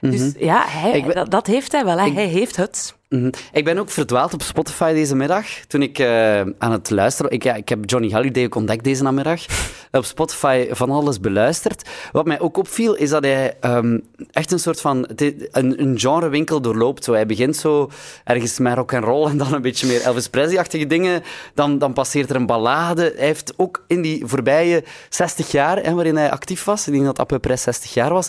Dus 0.00 0.20
mm 0.20 0.32
-hmm. 0.32 0.44
ja, 0.44 0.64
hij, 0.66 1.02
dat, 1.02 1.30
dat, 1.30 1.46
heeft 1.46 1.72
hij 1.72 1.84
wel. 1.84 1.98
Ik, 1.98 2.14
hij 2.14 2.26
heeft 2.26 2.56
het. 2.56 2.94
-hmm. 3.08 3.30
Ik 3.52 3.64
ben 3.64 3.78
ook 3.78 3.90
verdwaald 3.90 4.34
op 4.34 4.42
Spotify 4.42 4.92
deze 4.92 5.16
middag. 5.16 5.46
Toen 5.68 5.82
ik 5.82 5.98
uh, 5.98 6.40
aan 6.40 6.72
het 6.72 6.90
luisteren... 6.90 7.30
Ik, 7.30 7.42
ja, 7.42 7.54
ik 7.54 7.68
heb 7.68 7.78
Johnny 7.90 8.12
Holiday 8.12 8.44
ook 8.44 8.54
ontdekt 8.54 8.84
deze 8.84 9.02
namiddag. 9.02 9.40
op 9.92 10.04
Spotify 10.04 10.66
van 10.70 10.90
alles 10.90 11.20
beluisterd. 11.20 11.88
Wat 12.12 12.26
mij 12.26 12.40
ook 12.40 12.56
opviel, 12.56 12.94
is 12.94 13.10
dat 13.10 13.24
hij 13.24 13.56
um, 13.60 14.02
echt 14.30 14.52
een 14.52 14.58
soort 14.58 14.80
van... 14.80 15.08
Een, 15.16 15.82
een 15.82 15.98
genrewinkel 15.98 16.60
doorloopt. 16.60 17.04
Zo, 17.04 17.12
hij 17.12 17.26
begint 17.26 17.56
zo 17.56 17.90
ergens 18.24 18.58
met 18.58 18.74
rock 18.74 18.94
and 18.94 19.04
roll 19.04 19.28
en 19.30 19.36
dan 19.36 19.54
een 19.54 19.62
beetje 19.62 19.86
meer 19.86 20.02
Elvis 20.02 20.28
Presley-achtige 20.28 20.86
dingen. 20.86 21.22
Dan, 21.54 21.78
dan 21.78 21.92
passeert 21.92 22.30
er 22.30 22.36
een 22.36 22.46
ballade. 22.46 23.12
Hij 23.16 23.26
heeft 23.26 23.52
ook 23.56 23.84
in 23.86 24.02
die 24.02 24.26
voorbije 24.26 24.84
60 25.08 25.50
jaar, 25.50 25.94
waarin 25.94 26.16
hij 26.16 26.30
actief 26.30 26.64
was, 26.64 26.86
ik 26.86 26.92
denk 26.92 27.16
dat 27.16 27.40
Press 27.40 27.62
60 27.62 27.94
jaar 27.94 28.12
was, 28.12 28.28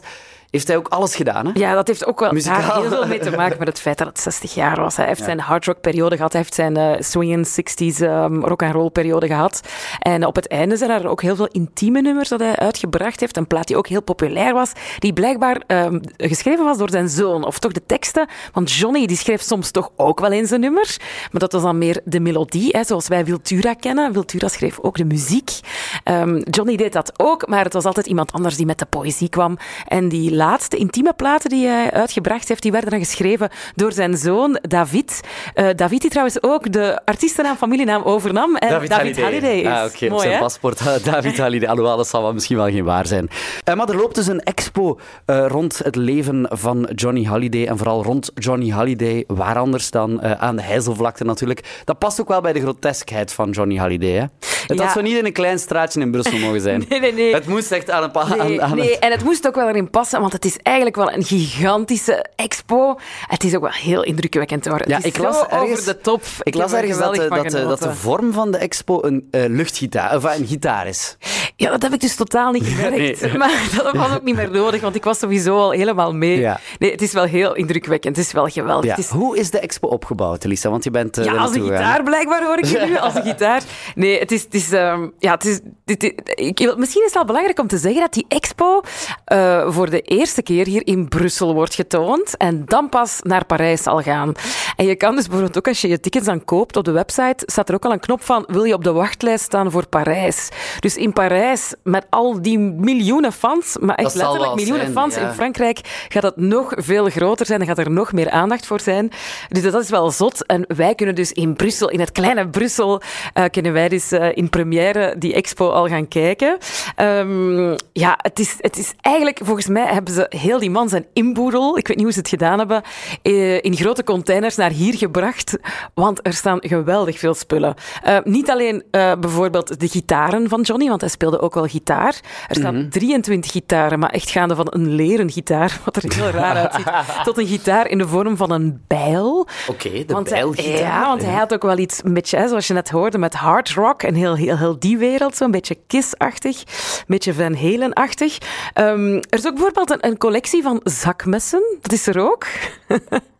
heeft 0.52 0.68
hij 0.68 0.78
ook 0.78 0.88
alles 0.88 1.16
gedaan. 1.16 1.46
Hè? 1.46 1.52
Ja, 1.54 1.74
dat 1.74 1.88
heeft 1.88 2.06
ook 2.06 2.20
wel 2.20 2.44
daar 2.44 2.74
heel 2.76 2.90
veel 2.90 3.08
mee 3.08 3.20
te 3.20 3.32
maken 3.32 3.60
met 3.60 3.68
het 3.68 3.80
feit 3.80 3.98
dat 3.98 4.08
het 4.08 4.20
60 4.20 4.54
jaar 4.54 4.80
was. 4.80 4.96
Hij 4.96 5.06
heeft 5.06 5.20
ja. 5.20 5.26
zijn 5.26 5.40
hardrock 5.40 5.82
periode 5.82 6.16
gehad, 6.16 6.32
hij 6.32 6.42
heeft 6.42 6.54
zijn 6.54 6.78
uh, 6.78 6.92
swinging 7.00 7.48
60s 7.48 8.02
um, 8.02 8.46
rock 8.46 8.64
and 8.64 8.74
roll 8.74 8.90
periode 8.90 9.28
gehad. 9.28 9.62
En 10.00 10.26
op 10.26 10.36
het 10.36 10.48
einde 10.48 10.78
zijn 10.78 10.90
er 10.90 11.08
ook 11.08 11.22
heel 11.22 11.36
veel 11.36 11.48
intieme 11.48 12.02
nummers 12.02 12.30
dat 12.30 12.40
hij 12.40 12.56
uitgebracht 12.56 13.20
heeft. 13.20 13.38
Een 13.38 13.48
plaat 13.48 13.68
die 13.68 13.78
ook 13.78 13.88
heel 13.88 14.02
populair 14.02 14.54
was, 14.54 14.72
die 15.00 15.14
blijkbaar 15.14 15.62
um, 15.68 16.02
geschreven 16.18 16.66
was 16.66 16.78
door 16.78 16.90
zijn 16.90 17.10
zoon, 17.10 17.45
of 17.45 17.60
toch 17.60 17.71
de 17.71 17.86
teksten. 17.86 18.28
Want 18.54 18.71
Johnny 18.71 19.06
die 19.06 19.18
schreef 19.18 19.42
soms 19.42 19.71
toch 19.71 19.92
ook 19.95 20.19
wel 20.19 20.31
eens 20.31 20.52
een 20.52 20.60
nummer, 20.60 20.98
maar 21.31 21.42
dat 21.42 21.52
was 21.52 21.62
dan 21.62 21.78
meer 21.78 22.02
de 22.04 22.19
melodie, 22.19 22.69
hè, 22.71 22.83
zoals 22.83 23.07
wij 23.07 23.26
Wiltura 23.26 23.74
kennen. 23.74 24.14
Wiltura 24.14 24.48
schreef 24.48 24.80
ook 24.80 24.98
de 24.98 25.06
muziek. 25.06 25.60
Um, 26.09 26.42
Johnny 26.44 26.76
deed 26.76 26.94
dat 26.94 27.11
ook, 27.18 27.47
maar 27.47 27.64
het 27.64 27.73
was 27.73 27.85
altijd 27.85 28.06
iemand 28.06 28.31
anders 28.31 28.56
die 28.56 28.66
met 28.66 28.80
de 28.80 28.85
poëzie 28.85 29.30
kwam 29.30 29.57
en 29.87 30.09
die 30.09 30.35
laatste 30.35 30.78
intieme 30.78 31.14
platen 31.14 31.49
die 31.49 31.68
hij 31.68 31.92
uitgebracht 31.92 32.47
heeft, 32.47 32.61
die 32.61 32.71
werden 32.71 32.90
dan 32.90 32.99
geschreven 32.99 33.49
door 33.76 33.92
zijn 33.92 34.18
zoon 34.18 34.59
David. 34.61 35.21
Uh, 35.56 35.69
David 35.76 36.02
die 36.02 36.09
trouwens 36.09 36.44
ook 36.44 36.71
de 36.71 37.02
artiestennaam, 37.06 37.56
familienaam 37.56 38.04
overnam. 38.04 38.56
En 38.56 38.69
David, 38.69 38.90
David 38.90 39.21
Halliday. 39.21 39.64
Halliday 39.64 39.73
is. 39.73 39.80
Ah, 39.80 39.95
okay. 39.95 40.09
Mooi, 40.09 40.14
op 40.14 40.19
zijn 40.19 40.33
hè? 40.33 40.40
paspoort 40.40 40.83
David 41.11 41.37
Halliday. 41.37 41.69
Alhoewel, 41.69 41.97
dat 41.97 42.07
zal 42.07 42.21
wel 42.21 42.33
misschien 42.33 42.57
wel 42.57 42.69
geen 42.69 42.83
waar 42.83 43.06
zijn. 43.06 43.30
Uh, 43.69 43.76
maar 43.76 43.90
er 43.90 43.95
loopt 43.95 44.16
dus 44.16 44.28
een 44.28 44.42
expo 44.42 44.99
uh, 45.26 45.45
rond 45.47 45.78
het 45.83 45.95
leven 45.95 46.47
van 46.49 46.90
Johnny 46.95 47.23
Halliday. 47.23 47.66
En 47.66 47.78
vooral 47.78 48.04
rond 48.04 48.31
Johnny 48.33 48.69
Halliday. 48.69 49.23
Waar 49.28 49.57
anders 49.57 49.92
dan 49.92 50.21
aan 50.21 50.56
de 50.56 50.61
Heizelvlakte 50.61 51.23
natuurlijk. 51.23 51.81
Dat 51.83 51.99
past 51.99 52.21
ook 52.21 52.28
wel 52.28 52.42
bij 52.42 52.54
de 52.54 52.59
groteskheid 52.61 53.33
van 53.33 53.49
Johnny 53.49 53.76
Halliday. 53.76 54.11
Hè? 54.11 54.26
Het 54.68 54.80
had 54.80 54.92
zo 54.92 55.02
niet 55.02 55.18
in 55.18 55.26
een 55.26 55.33
klein 55.33 55.59
straatje 55.59 56.00
in 56.02 56.12
Brussel 56.12 56.38
mogen 56.38 56.62
zijn. 56.62 56.86
nee, 56.90 57.00
nee, 57.00 57.14
nee. 57.14 57.33
Het 57.33 57.47
moest 57.47 57.71
echt 57.71 57.90
aan 57.90 58.04
een 58.04 58.12
paar... 58.12 58.30
Nee, 58.38 58.62
aan, 58.62 58.69
aan 58.71 58.78
nee. 58.78 58.90
het... 58.92 59.00
en 59.00 59.12
het 59.12 59.24
moest 59.24 59.47
ook 59.47 59.56
wel 59.56 59.68
erin 59.69 59.90
passen, 59.90 60.19
want 60.21 60.33
het 60.33 60.45
is 60.45 60.57
eigenlijk 60.64 60.95
wel 60.95 61.12
een 61.12 61.24
gigantische 61.24 62.26
expo. 62.36 62.95
Het 63.28 63.44
is 63.44 63.56
ook 63.56 63.62
wel 63.62 63.71
heel 63.71 64.04
indrukwekkend 64.04 64.66
hoor. 64.66 64.78
Het 64.80 64.88
Ja, 64.90 65.00
ik 65.02 65.18
las 65.18 65.42
ergens- 65.47 65.62
over 65.80 65.86
de 65.86 65.97
top. 66.02 66.24
Ik 66.44 66.54
las 66.56 66.71
er 66.71 66.78
ergens 66.78 66.97
dat, 66.97 67.16
dat, 67.16 67.30
de, 67.30 67.36
dat 67.36 67.52
de 67.52 67.57
genoten. 67.57 67.95
vorm 67.95 68.33
van 68.33 68.52
de 68.52 68.57
expo 68.57 69.04
een 69.04 69.28
eh, 69.31 69.44
luchtgitaar, 69.47 70.16
of 70.16 70.24
een 70.38 70.47
gitaar 70.47 70.88
is. 70.88 71.18
Ja, 71.56 71.69
dat 71.69 71.81
heb 71.81 71.94
ik 71.94 72.00
dus 72.00 72.16
totaal 72.16 72.52
niet 72.52 72.64
gemerkt. 72.76 73.21
Nee. 73.21 73.38
Maar 73.38 73.69
dat 73.83 73.95
was 73.95 74.16
ook 74.16 74.24
niet 74.24 74.36
meer 74.36 74.52
nodig, 74.52 74.81
want 74.81 74.95
ik 74.95 75.04
was 75.04 75.19
sowieso 75.19 75.56
al 75.57 75.71
helemaal 75.71 76.14
mee. 76.14 76.40
Ja. 76.40 76.59
Nee, 76.80 76.92
het 76.92 77.02
is 77.02 77.14
wel 77.14 77.24
heel 77.24 77.56
indrukwekkend. 77.56 78.16
Het 78.16 78.26
is 78.26 78.31
wel 78.31 78.47
geweldig. 78.47 78.86
Ja. 78.86 78.90
Het 78.95 79.00
is 79.06 79.09
Hoe 79.09 79.38
is 79.38 79.50
de 79.52 79.59
expo 79.59 79.88
opgebouwd, 79.88 80.44
Lisa? 80.44 80.69
Want 80.69 80.83
je 80.83 80.92
bent 80.92 81.18
eh, 81.18 81.26
Ja, 81.26 81.33
als 81.33 81.56
een 81.56 81.62
gitaar 81.64 82.04
blijkbaar 82.04 82.44
hoor 82.44 82.57
ik 82.57 82.66
je 82.66 82.80
nu. 82.90 82.97
Als 82.97 83.16
een 83.16 83.24
gitaar. 83.24 83.62
Nee, 83.95 84.19
het 84.19 84.31
is... 84.31 84.47
Is 84.57 84.71
ehm, 84.71 85.07
ja, 85.19 85.31
het 85.31 85.45
is 85.45 85.59
dit, 85.85 85.99
dit- 85.99 86.21
ik, 86.26 86.76
misschien 86.78 87.02
is 87.02 87.07
het 87.07 87.14
wel 87.14 87.26
belangrijk 87.26 87.59
om 87.59 87.68
te 87.68 87.78
zeggen 87.78 88.02
dat 88.02 88.14
die 88.14 88.26
expo 88.28 88.81
eh, 89.26 89.71
voor 89.71 89.90
de 89.90 90.02
eerste 90.02 90.42
keer 90.42 90.66
hier 90.66 90.87
in 90.87 91.07
Brussel 91.07 91.54
wordt 91.54 91.76
getoond 91.76 92.37
en 92.37 92.66
dan 92.66 92.90
pas 92.90 93.19
naar 93.21 93.45
Parijs 93.45 93.83
zal 93.83 94.02
gaan. 94.02 94.33
En 94.76 94.85
je 94.85 94.95
kan 94.95 95.16
dus 95.16 95.23
bijvoorbeeld 95.23 95.57
ook 95.57 95.68
als 95.68 95.81
je 95.81 95.87
je 95.87 95.99
tickets 95.99 96.26
dan 96.26 96.45
koopt 96.45 96.78
op 96.78 96.83
de 96.83 96.92
website, 96.92 97.44
staat 97.45 97.69
er 97.69 97.76
ook 97.76 97.85
al 97.85 97.92
een 97.92 97.99
knop 97.99 98.23
van 98.23 98.44
wil 98.47 98.64
je 98.64 98.73
op 98.73 98.83
de 98.83 98.92
wachtlijst 98.92 99.44
staan 99.44 99.71
voor 99.71 99.87
Parijs. 99.87 100.49
Dus 100.80 100.95
in 100.95 101.14
Parijs, 101.14 101.73
met 101.83 102.06
al 102.09 102.42
die 102.42 102.59
miljoenen 102.59 103.31
fans, 103.31 103.78
maar 103.80 103.95
echt 103.95 104.16
letterlijk 104.16 104.56
miljoenen 104.56 104.81
zijn, 104.81 104.97
fans 104.97 105.16
ja. 105.16 105.28
in 105.28 105.33
Frankrijk, 105.33 106.06
gaat 106.07 106.21
dat 106.21 106.37
nog 106.37 106.73
veel 106.76 107.09
groter 107.09 107.45
zijn. 107.45 107.59
Dan 107.59 107.68
gaat 107.68 107.78
er 107.78 107.92
nog 107.92 108.14
meer 108.14 108.30
aandacht 108.30 108.66
voor 108.66 108.80
zijn. 108.80 109.11
Dus 109.49 109.64
dat 109.64 109.81
is 109.83 109.90
wel 109.90 110.11
zot. 110.11 110.45
En 110.45 110.66
wij 110.68 110.95
kunnen 110.95 111.16
dus 111.16 111.31
in 111.31 111.54
Brussel, 111.54 111.90
in 111.90 111.99
het 111.99 112.11
kleine 112.11 112.49
Brussel, 112.49 113.02
eh, 113.33 113.44
kunnen 113.52 113.73
wij 113.73 113.90
dus 113.90 114.11
eh, 114.11 114.30
in 114.33 114.46
première 114.49 115.16
die 115.18 115.33
expo 115.33 115.69
al 115.69 115.87
gaan 115.87 116.07
kijken. 116.07 116.57
Ehm, 116.95 117.75
ja, 117.94 118.19
het 118.21 118.39
is, 118.39 118.56
het 118.57 118.77
is 118.77 118.94
eigenlijk, 119.01 119.39
volgens 119.44 119.68
mij 119.68 119.85
hebben 119.85 120.13
ze 120.13 120.25
heel 120.30 120.59
die 120.59 120.69
man 120.69 120.89
zijn 120.89 121.06
inboedel, 121.13 121.77
ik 121.77 121.87
weet 121.87 121.95
niet 121.97 122.06
hoe 122.06 122.13
ze 122.13 122.19
het 122.19 122.30
gedaan 122.30 122.57
hebben, 122.57 122.81
eh, 123.21 123.63
in 123.63 123.75
grote 123.75 124.04
containers 124.04 124.56
naar 124.56 124.71
hier 124.71 124.94
gebracht. 124.97 125.57
Want 125.94 126.19
er 126.27 126.33
staan 126.33 126.57
geweldig 126.61 127.19
veel 127.19 127.33
spullen. 127.33 127.73
Eh, 128.04 128.18
niet 128.23 128.49
alleen 128.49 128.83
eh, 128.92 129.11
bijvoorbeeld 129.19 129.80
de 129.80 129.87
gitaren 129.87 130.49
van 130.49 130.61
Johnny, 130.61 130.87
want 130.87 131.01
hij 131.01 131.09
speelde 131.09 131.39
ook 131.42 131.54
wel 131.54 131.66
gitaar. 131.68 132.19
Er 132.47 132.56
staan 132.56 132.87
23 132.89 133.51
gitaren, 133.51 133.99
maar 133.99 134.09
echt 134.09 134.30
gaande 134.30 134.56
van 134.56 134.68
een 134.69 134.87
leren 134.89 135.31
gitaar, 135.31 135.80
wat 135.85 135.95
er 135.95 136.13
heel 136.16 136.30
raar 136.30 136.56
uitziet, 136.56 136.85
tot 137.25 137.37
een 137.37 137.47
gitaar 137.47 137.87
in 137.89 137.97
de 137.97 138.07
vorm 138.07 138.37
van 138.37 138.51
een 138.51 138.81
bijl. 138.87 139.47
Oké, 139.68 139.89
de 140.06 140.13
Want 140.13 140.30
hij- 140.30 140.39
bijlgitaar. 140.42 140.80
Ja, 140.80 141.07
want 141.07 141.23
hij 141.23 141.33
had 141.33 141.54
ook 141.54 141.61
wel 141.63 141.77
iets, 141.77 142.01
hè, 142.30 142.47
zoals 142.47 142.68
je 142.68 142.73
net 142.73 142.89
hoorde, 142.89 143.18
met 143.18 143.33
hard 143.33 143.69
rock 143.69 144.04
en 144.04 144.13
heel, 144.16 144.35
heel, 144.38 144.58
heel 144.58 144.80
die 144.80 144.98
wereld, 144.98 145.36
zo'n 145.36 145.52
beetje 145.52 145.78
Kiss-achtig, 145.88 146.60
een 146.60 147.04
beetje 147.08 147.34
Van 147.34 147.56
Halen-achtig. 147.56 148.38
Ehm, 148.74 149.14
er 149.14 149.38
is 149.38 149.48
ook 149.48 149.54
bijvoorbeeld 149.54 149.92
een, 149.92 150.06
een 150.10 150.18
collectie 150.18 150.64
van 150.64 150.80
zakmessen, 150.84 151.78
dat 151.82 151.92
is 151.92 152.08
er 152.08 152.20
ook. 152.20 152.46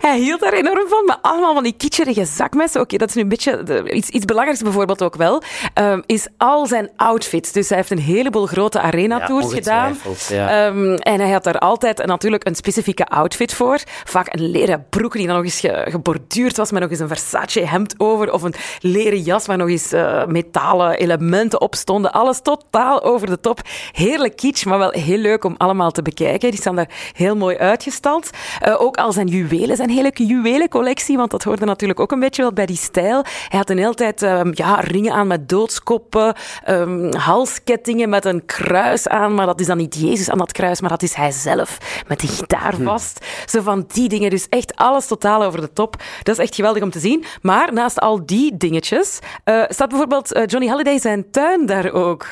Hij 0.00 0.18
hield 0.18 0.40
daar 0.40 0.52
enorm 0.52 0.88
van, 0.88 1.04
maar 1.04 1.18
allemaal 1.22 1.54
van 1.54 1.62
die 1.62 1.72
kitscherige 1.76 2.24
zakmessen. 2.24 2.80
Oké, 2.80 2.96
dat 2.96 3.08
is 3.08 3.14
nu 3.14 3.22
een 3.22 3.28
beetje 3.28 3.62
de- 3.62 3.90
iets, 3.92 4.08
iets 4.08 4.24
belangrijks 4.24 4.62
bijvoorbeeld 4.62 5.02
ook 5.02 5.16
wel, 5.16 5.42
ehm, 5.74 6.00
is 6.06 6.26
al 6.36 6.66
zijn 6.66 6.90
outfits. 6.96 7.52
Dus 7.52 7.68
hij 7.68 7.78
heeft 7.78 7.90
een 7.90 7.98
heleboel 7.98 8.46
grote 8.46 8.80
arena-tours 8.80 9.46
Ja, 9.50 9.54
gedaan. 9.54 9.96
ja. 10.28 10.66
Ehm, 10.66 10.94
en 10.94 11.20
hij 11.20 11.30
had 11.30 11.44
daar 11.44 11.58
altijd 11.58 12.06
natuurlijk 12.06 12.46
een 12.46 12.54
specifieke 12.54 13.06
outfit 13.06 13.54
voor. 13.54 13.78
Vaak 14.04 14.32
een 14.34 14.50
leren 14.50 14.86
broek 14.90 15.12
die 15.12 15.26
dan 15.26 15.36
nog 15.36 15.44
eens 15.44 15.60
ge- 15.60 15.86
geborduurd 15.90 16.56
was 16.56 16.70
met 16.70 16.80
nog 16.82 16.90
eens 16.90 16.98
een 17.00 17.08
Versace-hemd 17.08 17.94
over. 17.98 18.32
Of 18.32 18.42
een 18.42 18.54
leren 18.80 19.20
jas 19.20 19.46
waar 19.46 19.56
nog 19.56 19.68
eens 19.68 19.92
eh, 19.92 20.26
metalen 20.26 20.96
elementen 20.96 21.60
op 21.60 21.74
stonden. 21.74 22.12
Alles 22.12 22.40
totaal 22.42 23.02
over 23.02 23.26
de 23.26 23.40
top. 23.40 23.60
Heerlijk 23.92 24.36
kitsch, 24.36 24.64
maar 24.64 24.78
wel 24.78 24.90
heel 24.90 25.18
leuk 25.18 25.44
om 25.44 25.54
allemaal 25.58 25.90
te 25.90 26.02
bekijken. 26.02 26.50
Die 26.50 26.60
staan 26.60 26.76
daar 26.76 26.88
heel 27.12 27.36
mooi 27.36 27.56
uitgestald. 27.56 28.30
Eh, 28.60 28.80
ook 28.80 28.96
al 28.96 29.12
zijn 29.12 29.28
juwelen, 29.36 29.76
zijn 29.76 29.90
hele 29.90 30.10
juwelencollectie, 30.14 31.16
want 31.16 31.30
dat 31.30 31.42
hoorde 31.42 31.64
natuurlijk 31.64 32.00
ook 32.00 32.12
een 32.12 32.20
beetje 32.20 32.42
wel 32.42 32.52
bij 32.52 32.66
die 32.66 32.76
stijl. 32.76 33.24
Hij 33.48 33.58
had 33.58 33.70
een 33.70 33.78
hele 33.78 33.94
tijd 33.94 34.22
ehm, 34.22 34.50
ja, 34.54 34.74
ringen 34.74 35.12
aan 35.12 35.26
met 35.26 35.48
doodskoppen, 35.48 36.34
ehm, 36.64 37.14
halskettingen 37.14 38.08
met 38.08 38.24
een 38.24 38.44
kruis 38.46 39.08
aan, 39.08 39.34
maar 39.34 39.46
dat 39.46 39.60
is 39.60 39.66
dan 39.66 39.76
niet 39.76 39.94
Jezus 39.94 40.30
aan 40.30 40.38
dat 40.38 40.52
kruis, 40.52 40.80
maar 40.80 40.90
dat 40.90 41.02
is 41.02 41.14
hij 41.14 41.30
zelf 41.30 41.78
met 42.08 42.20
de 42.20 42.26
gitaar 42.26 42.74
vast. 42.82 43.26
Zo 43.46 43.60
van 43.60 43.84
die 43.92 44.08
dingen, 44.08 44.30
dus 44.30 44.48
echt 44.48 44.76
alles 44.76 45.06
totaal 45.06 45.42
over 45.42 45.60
de 45.60 45.72
top. 45.72 45.96
Dat 46.22 46.38
is 46.38 46.44
echt 46.44 46.54
geweldig 46.54 46.82
om 46.82 46.90
te 46.90 47.00
zien. 47.00 47.24
Maar 47.42 47.72
naast 47.72 48.00
al 48.00 48.26
die 48.26 48.56
dingetjes 48.56 49.18
eh, 49.44 49.62
staat 49.68 49.88
bijvoorbeeld 49.88 50.32
eh, 50.32 50.46
Johnny 50.46 50.68
Halliday 50.68 50.98
zijn 50.98 51.30
tuin 51.30 51.66
daar 51.66 51.92
ook. 51.92 52.26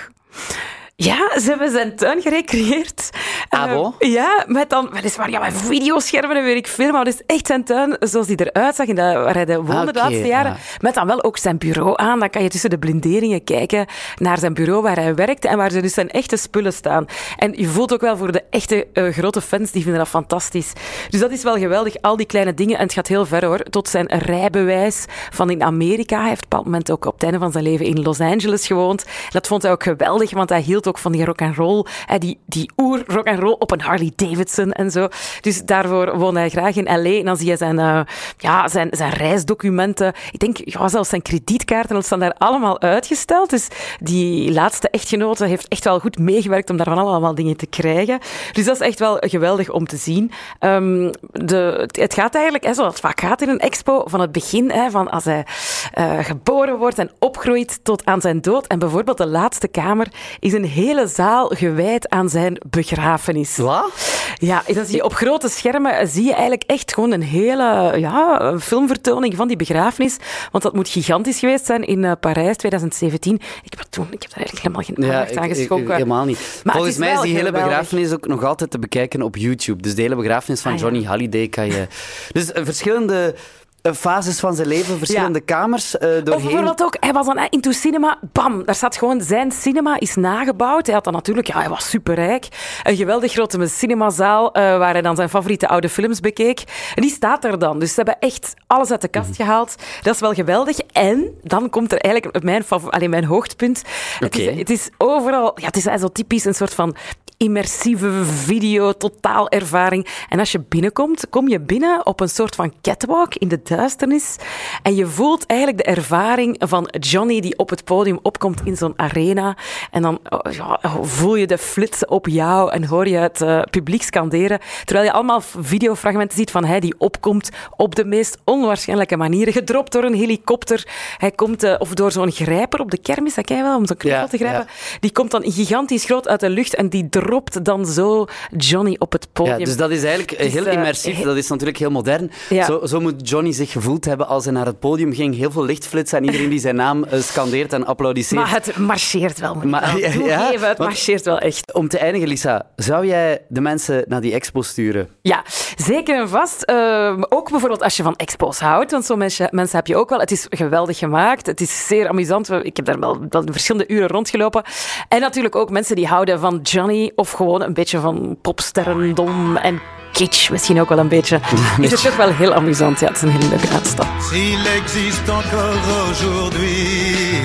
Ja, 1.04 1.38
ze 1.40 1.48
hebben 1.48 1.70
zijn 1.70 1.96
tuin 1.96 2.22
gerecreëerd. 2.22 3.10
Ah, 3.48 3.62
Eh, 3.70 3.74
bon? 3.76 3.94
ja, 3.98 4.44
met 4.46 4.70
dan 4.70 4.88
weliswaar 4.92 5.30
ja, 5.30 5.40
met 5.40 5.52
videoschermen 5.52 6.36
en 6.36 6.42
weet 6.44 6.56
ik 6.56 6.66
veel, 6.66 6.90
maar 6.92 7.04
het 7.04 7.14
is 7.14 7.22
echt 7.26 7.46
zijn 7.46 7.64
tuin 7.64 7.96
zoals 8.00 8.26
die 8.26 8.44
eruit 8.50 8.74
zag 8.74 8.86
de, 8.86 8.94
waar 8.94 9.34
hij 9.34 9.44
de 9.44 9.56
woonde 9.56 9.72
Ah, 9.72 9.82
de 9.82 9.88
oké, 9.88 9.98
laatste 9.98 10.26
jaren. 10.26 10.50
ja. 10.52 10.56
Met 10.80 10.94
dan 10.94 11.06
wel 11.06 11.22
ook 11.24 11.36
zijn 11.38 11.58
bureau 11.58 11.92
aan. 11.96 12.18
Dan 12.18 12.30
kan 12.30 12.42
je 12.42 12.48
tussen 12.48 12.70
de 12.70 12.78
blinderingen 12.78 13.44
kijken 13.44 13.86
naar 14.16 14.38
zijn 14.38 14.54
bureau 14.54 14.82
waar 14.82 14.96
hij 14.96 15.14
werkte 15.14 15.48
en 15.48 15.56
waar 15.56 15.70
ze 15.70 15.80
dus 15.80 15.94
zijn 15.94 16.10
echte 16.10 16.36
spullen 16.36 16.72
staan. 16.72 17.06
En 17.36 17.52
je 17.56 17.66
voelt 17.68 17.92
ook 17.92 18.00
wel 18.00 18.16
voor 18.16 18.32
de 18.32 18.42
echte 18.50 18.86
eh, 18.92 19.08
grote 19.12 19.40
fans, 19.40 19.70
die 19.70 19.82
vinden 19.82 20.00
dat 20.00 20.08
fantastisch. 20.08 20.72
Dus 21.10 21.20
dat 21.20 21.30
is 21.30 21.42
wel 21.42 21.56
geweldig, 21.56 21.94
al 22.00 22.16
die 22.16 22.26
kleine 22.26 22.54
dingen. 22.54 22.76
En 22.78 22.82
het 22.82 22.92
gaat 22.92 23.06
heel 23.08 23.26
ver 23.26 23.44
hoor, 23.44 23.58
tot 23.58 23.88
zijn 23.88 24.06
rijbewijs 24.06 25.04
van 25.30 25.50
in 25.50 25.62
Amerika. 25.62 26.18
Hij 26.20 26.28
heeft 26.28 26.44
op 26.44 26.52
een 26.52 26.58
bepaald 26.58 26.64
moment 26.64 26.90
ook 26.90 27.04
op 27.06 27.12
het 27.14 27.22
einde 27.22 27.38
van 27.38 27.52
zijn 27.52 27.64
leven 27.64 27.86
in 27.86 28.02
Los 28.02 28.20
Angeles 28.20 28.66
gewoond. 28.66 29.04
Dat 29.30 29.46
vond 29.46 29.62
hij 29.62 29.72
ook 29.72 29.82
geweldig, 29.82 30.30
want 30.30 30.48
hij 30.48 30.60
hield 30.60 30.88
ook 30.88 30.91
van 30.98 31.12
die 31.12 31.24
rock 31.24 31.42
and 31.42 31.56
roll, 31.56 31.84
die, 32.18 32.38
die 32.46 32.70
oer 32.76 33.02
rock 33.06 33.26
and 33.26 33.38
roll 33.38 33.56
op 33.58 33.70
een 33.70 33.80
Harley 33.80 34.12
Davidson 34.16 34.72
en 34.72 34.90
zo. 34.90 35.08
Dus 35.40 35.64
daarvoor 35.64 36.18
woonde 36.18 36.40
hij 36.40 36.48
graag 36.48 36.76
in 36.76 37.02
LA. 37.02 37.18
En 37.18 37.24
dan 37.24 37.36
zie 37.36 37.48
je 37.48 37.56
zijn, 37.56 37.78
eh, 37.78 38.00
ja, 38.36 38.68
zijn, 38.68 38.88
zijn 38.90 39.10
reisdocumenten. 39.10 40.12
Ik 40.30 40.38
denk, 40.38 40.56
ja, 40.64 40.88
zelfs 40.88 41.08
zijn 41.08 41.22
kredietkaarten, 41.22 41.94
dat 41.94 42.04
staan 42.04 42.18
daar 42.18 42.34
allemaal 42.38 42.80
uitgesteld. 42.80 43.50
Dus 43.50 43.68
die 44.00 44.52
laatste 44.52 44.90
echtgenote 44.90 45.44
heeft 45.44 45.68
echt 45.68 45.84
wel 45.84 45.98
goed 45.98 46.18
meegewerkt 46.18 46.70
om 46.70 46.76
daarvan 46.76 46.98
allemaal 46.98 47.34
dingen 47.34 47.56
te 47.56 47.66
krijgen. 47.66 48.18
Dus 48.52 48.64
dat 48.64 48.80
is 48.80 48.86
echt 48.86 48.98
wel 48.98 49.16
geweldig 49.20 49.70
om 49.70 49.86
te 49.86 49.96
zien. 49.96 50.30
Ehm, 50.58 51.12
de, 51.30 51.88
het 51.92 52.14
gaat 52.14 52.34
eigenlijk, 52.34 52.64
hè, 52.64 52.74
zoals 52.74 52.90
het 52.90 53.00
vaak 53.00 53.20
gaat 53.20 53.42
in 53.42 53.48
een 53.48 53.58
expo, 53.58 54.02
van 54.06 54.20
het 54.20 54.32
begin, 54.32 54.70
hè, 54.70 54.90
van 54.90 55.10
als 55.10 55.24
hij 55.24 55.46
eh, 55.92 56.18
geboren 56.18 56.78
wordt 56.78 56.98
en 56.98 57.10
opgroeit 57.18 57.80
tot 57.82 58.04
aan 58.04 58.20
zijn 58.20 58.40
dood. 58.40 58.66
En 58.66 58.78
bijvoorbeeld 58.78 59.18
de 59.18 59.26
laatste 59.26 59.68
kamer 59.68 60.06
is 60.40 60.52
een 60.52 60.64
hele 60.72 61.06
zaal 61.06 61.46
gewijd 61.48 62.08
aan 62.08 62.28
zijn 62.28 62.60
begrafenis. 62.70 63.56
Wat? 63.56 63.90
Ja, 64.38 64.62
dan 64.66 64.84
zie 64.84 64.96
je 64.96 65.04
op 65.04 65.14
grote 65.14 65.48
schermen 65.48 65.98
eh, 65.98 66.06
zie 66.06 66.24
je 66.24 66.32
eigenlijk 66.32 66.62
echt 66.66 66.94
gewoon 66.94 67.12
een 67.12 67.22
hele 67.22 67.92
ja, 67.98 68.54
filmvertoning 68.60 69.36
van 69.36 69.48
die 69.48 69.56
begrafenis. 69.56 70.16
Want 70.50 70.64
dat 70.64 70.74
moet 70.74 70.88
gigantisch 70.88 71.38
geweest 71.38 71.66
zijn 71.66 71.84
in 71.84 72.04
eh, 72.04 72.12
Parijs 72.20 72.56
2017. 72.56 73.34
Ik 73.62 73.72
heb, 73.76 73.86
toen, 73.90 74.06
ik 74.10 74.22
heb 74.22 74.30
daar 74.30 74.38
eigenlijk 74.44 74.62
helemaal 74.66 74.82
geen 74.82 75.04
aandacht 75.20 75.36
aan 75.36 75.48
geschonken. 75.48 75.94
helemaal 75.94 76.24
niet. 76.24 76.60
Maar 76.64 76.74
Volgens 76.74 76.96
mij 76.96 77.12
is 77.12 77.20
die 77.20 77.32
hele 77.34 77.46
geweldig. 77.46 77.68
begrafenis 77.68 78.12
ook 78.12 78.26
nog 78.26 78.44
altijd 78.44 78.70
te 78.70 78.78
bekijken 78.78 79.22
op 79.22 79.36
YouTube. 79.36 79.82
Dus 79.82 79.94
de 79.94 80.02
hele 80.02 80.16
begrafenis 80.16 80.60
van 80.60 80.72
Ah, 80.72 80.78
ja. 80.78 80.84
Johnny 80.84 81.04
Halliday 81.04 81.48
kan 81.48 81.66
je... 81.66 81.86
Dus 82.32 82.52
eh, 82.52 82.64
verschillende 82.64 83.34
fases 83.82 84.40
van 84.40 84.54
zijn 84.54 84.68
leven, 84.68 84.98
verschillende 84.98 85.40
kamers 85.40 85.98
eh 85.98 86.08
Of 86.16 86.22
doorheen. 86.22 86.42
bijvoorbeeld 86.44 86.82
ook, 86.82 86.96
hij 87.00 87.12
was 87.12 87.26
dan 87.26 87.36
eh, 87.38 87.44
into 87.50 87.70
cinema, 87.72 88.18
bam, 88.32 88.64
daar 88.64 88.74
staat 88.74 88.96
gewoon, 88.96 89.20
zijn 89.20 89.52
cinema 89.52 89.98
is 90.00 90.14
nagebouwd. 90.14 90.86
Hij 90.86 90.94
had 90.94 91.04
dan 91.04 91.12
natuurlijk, 91.12 91.46
ja, 91.46 91.58
hij 91.58 91.68
was 91.68 91.88
superrijk. 91.90 92.48
Een 92.82 92.96
geweldig 92.96 93.32
grote 93.32 93.66
cinemazaal, 93.66 94.52
eh, 94.52 94.62
waar 94.78 94.92
hij 94.92 95.02
dan 95.02 95.16
zijn 95.16 95.28
favoriete 95.28 95.68
oude 95.68 95.88
films 95.88 96.20
bekeek. 96.20 96.62
En 96.94 97.02
die 97.02 97.10
staat 97.10 97.44
er 97.44 97.58
dan. 97.58 97.78
Dus 97.78 97.88
ze 97.88 97.94
hebben 97.96 98.16
echt 98.18 98.54
alles 98.66 98.90
uit 98.90 99.00
de 99.00 99.08
kast 99.08 99.28
Mhm. 99.28 99.36
gehaald. 99.36 99.74
Dat 100.02 100.14
is 100.14 100.20
wel 100.20 100.32
geweldig. 100.34 100.78
En 100.78 101.30
dan 101.42 101.70
komt 101.70 101.92
er 101.92 101.98
eigenlijk 101.98 102.44
mijn, 102.44 102.64
fav- 102.64 102.88
allee, 102.88 103.08
mijn 103.08 103.24
hoogtepunt. 103.24 103.82
Het, 104.18 104.38
is, 104.38 104.58
het 104.58 104.70
is 104.70 104.90
overal, 104.98 105.52
ja, 105.54 105.66
het 105.66 105.76
is 105.76 105.82
zo 106.00 106.08
typisch 106.08 106.44
een 106.44 106.54
soort 106.54 106.74
van 106.74 106.94
immersieve 107.42 108.24
video, 108.24 108.92
totaalervaring. 108.92 110.06
En 110.28 110.38
als 110.38 110.52
je 110.52 110.60
binnenkomt, 110.68 111.26
kom 111.30 111.48
je 111.48 111.60
binnen 111.60 112.06
op 112.06 112.20
een 112.20 112.28
soort 112.28 112.54
van 112.54 112.72
catwalk 112.82 113.34
in 113.34 113.48
de 113.48 113.60
duisternis. 113.62 114.36
En 114.82 114.94
je 114.94 115.06
voelt 115.06 115.46
eigenlijk 115.46 115.84
de 115.84 115.90
ervaring 115.90 116.56
van 116.58 116.88
Johnny 116.98 117.40
die 117.40 117.58
op 117.58 117.70
het 117.70 117.84
podium 117.84 118.18
opkomt 118.22 118.60
in 118.64 118.76
zo'n 118.76 118.92
arena. 118.96 119.56
En 119.90 120.02
dan 120.02 120.18
oh, 120.28 120.52
ja, 120.52 120.80
voel 121.02 121.36
je 121.36 121.46
de 121.46 121.58
flitsen 121.58 122.10
op 122.10 122.26
jou 122.26 122.70
en 122.70 122.84
hoor 122.84 123.08
je 123.08 123.16
het 123.16 123.40
eh, 123.40 123.62
publiek 123.70 124.02
scanderen. 124.02 124.58
Terwijl 124.84 125.06
je 125.06 125.12
allemaal 125.12 125.40
videofragmenten 125.40 126.36
ziet 126.36 126.50
van 126.50 126.64
hij 126.64 126.80
die 126.80 126.94
opkomt 126.98 127.50
op 127.76 127.94
de 127.94 128.04
meest 128.04 128.38
onwaarschijnlijke 128.44 129.16
manieren. 129.16 129.52
Gedropt 129.52 129.92
door 129.92 130.04
een 130.04 130.14
helikopter. 130.14 130.86
Hij 131.16 131.30
komt, 131.30 131.62
eh, 131.62 131.74
of 131.78 131.94
door 131.94 132.12
zo'n 132.12 132.30
grijper 132.30 132.80
op 132.80 132.90
de 132.90 132.98
kermis, 132.98 133.34
dat 133.34 133.44
ken 133.44 133.56
je 133.56 133.62
wel, 133.62 133.76
om 133.76 133.86
zo'n 133.86 133.96
knuffel 133.96 134.22
Ja, 134.22 134.28
te 134.28 134.36
grijpen. 134.36 134.66
Die 135.00 135.12
komt 135.12 135.30
dan 135.30 135.42
gigantisch 135.44 136.04
groot 136.04 136.28
uit 136.28 136.40
de 136.40 136.50
lucht 136.50 136.74
en 136.74 136.88
die 136.88 137.08
dropt 137.08 137.30
propt 137.32 137.64
dan 137.64 137.86
zo 137.86 138.26
Johnny 138.56 138.96
op 138.98 139.12
het 139.12 139.28
podium. 139.32 139.58
Ja, 139.58 139.64
dus 139.64 139.76
dat 139.76 139.90
is 139.90 140.02
eigenlijk 140.04 140.30
heel 140.40 140.66
eh, 140.66 140.72
immersief. 140.72 141.20
Dat 141.20 141.36
is 141.36 141.48
natuurlijk 141.48 141.78
heel 141.78 141.90
modern. 141.90 142.30
Ja. 142.48 142.64
Zo, 142.64 142.86
zo 142.86 143.00
moet 143.00 143.28
Johnny 143.28 143.52
zich 143.52 143.70
gevoeld 143.72 144.04
hebben 144.04 144.26
als 144.26 144.44
hij 144.44 144.52
naar 144.52 144.66
het 144.66 144.78
podium 144.78 145.12
ging. 145.12 145.36
Heel 145.36 145.50
veel 145.50 145.64
lichtflitsen 145.64 146.18
en 146.18 146.24
iedereen 146.24 146.48
die 146.48 146.58
zijn 146.58 146.76
naam 146.76 147.04
eh, 147.04 147.20
scandeert 147.20 147.72
en 147.72 147.86
applaudisseert. 147.86 148.40
Maar 148.40 148.50
het 148.52 148.76
marcheert 148.76 149.38
wel, 149.38 149.54
moet 149.54 149.64
Maar- 149.64 149.80
wel 149.86 149.96
ja, 149.96 150.06
ja, 150.06 150.12
toegeven. 150.12 150.68
Het 150.68 150.78
marcheert 150.78 151.24
wel 151.24 151.38
echt. 151.38 151.72
Om 151.74 151.88
te 151.88 151.98
eindigen, 151.98 152.28
Lisa, 152.28 152.66
zou 152.76 153.06
jij 153.06 153.42
de 153.48 153.60
mensen 153.60 154.04
naar 154.08 154.20
die 154.20 154.32
expo 154.32 154.62
sturen? 154.62 155.08
Ja, 155.22 155.44
zeker 155.76 156.20
en 156.20 156.28
vast. 156.28 156.62
Ehm, 156.62 157.22
ook 157.28 157.50
bijvoorbeeld 157.50 157.82
als 157.82 157.96
je 157.96 158.02
van 158.02 158.16
expos 158.16 158.58
houdt, 158.58 158.90
want 158.90 159.04
zo'n 159.04 159.18
mensen, 159.18 159.48
mensen 159.50 159.76
heb 159.76 159.86
je 159.86 159.96
ook 159.96 160.08
wel. 160.10 160.18
Het 160.20 160.30
is 160.30 160.46
geweldig 160.48 160.98
gemaakt. 160.98 161.46
Het 161.46 161.60
is 161.60 161.86
zeer 161.86 162.08
amusant. 162.08 162.50
Ik 162.50 162.76
heb 162.76 162.84
daar 162.86 162.98
wel, 162.98 163.18
wel 163.28 163.42
verschillende 163.50 163.92
uren 163.94 164.08
rondgelopen. 164.08 164.62
En 165.08 165.20
natuurlijk 165.20 165.56
ook 165.56 165.70
mensen 165.70 165.96
die 165.96 166.06
houden 166.06 166.40
van 166.40 166.60
Johnny 166.62 167.11
of 167.14 167.30
gewoon 167.30 167.62
een 167.62 167.74
beetje 167.74 168.00
van 168.00 168.36
popsterrendom 168.42 169.56
en 169.56 169.80
kitsch 170.12 170.50
misschien 170.50 170.80
ook 170.80 170.88
wel 170.88 170.98
een 170.98 171.08
beetje. 171.08 171.40
Is 171.80 171.90
het 171.90 172.02
toch 172.02 172.16
wel 172.16 172.28
heel 172.28 172.54
amusant. 172.54 173.00
Ja, 173.00 173.06
het 173.06 173.16
is 173.16 173.22
een 173.22 173.28
hele 173.28 173.48
leuke 173.48 173.68
uitstap. 173.68 174.06
S'il 174.20 174.66
existe 174.82 175.32
encore 175.32 176.10
aujourd'hui, 176.10 177.40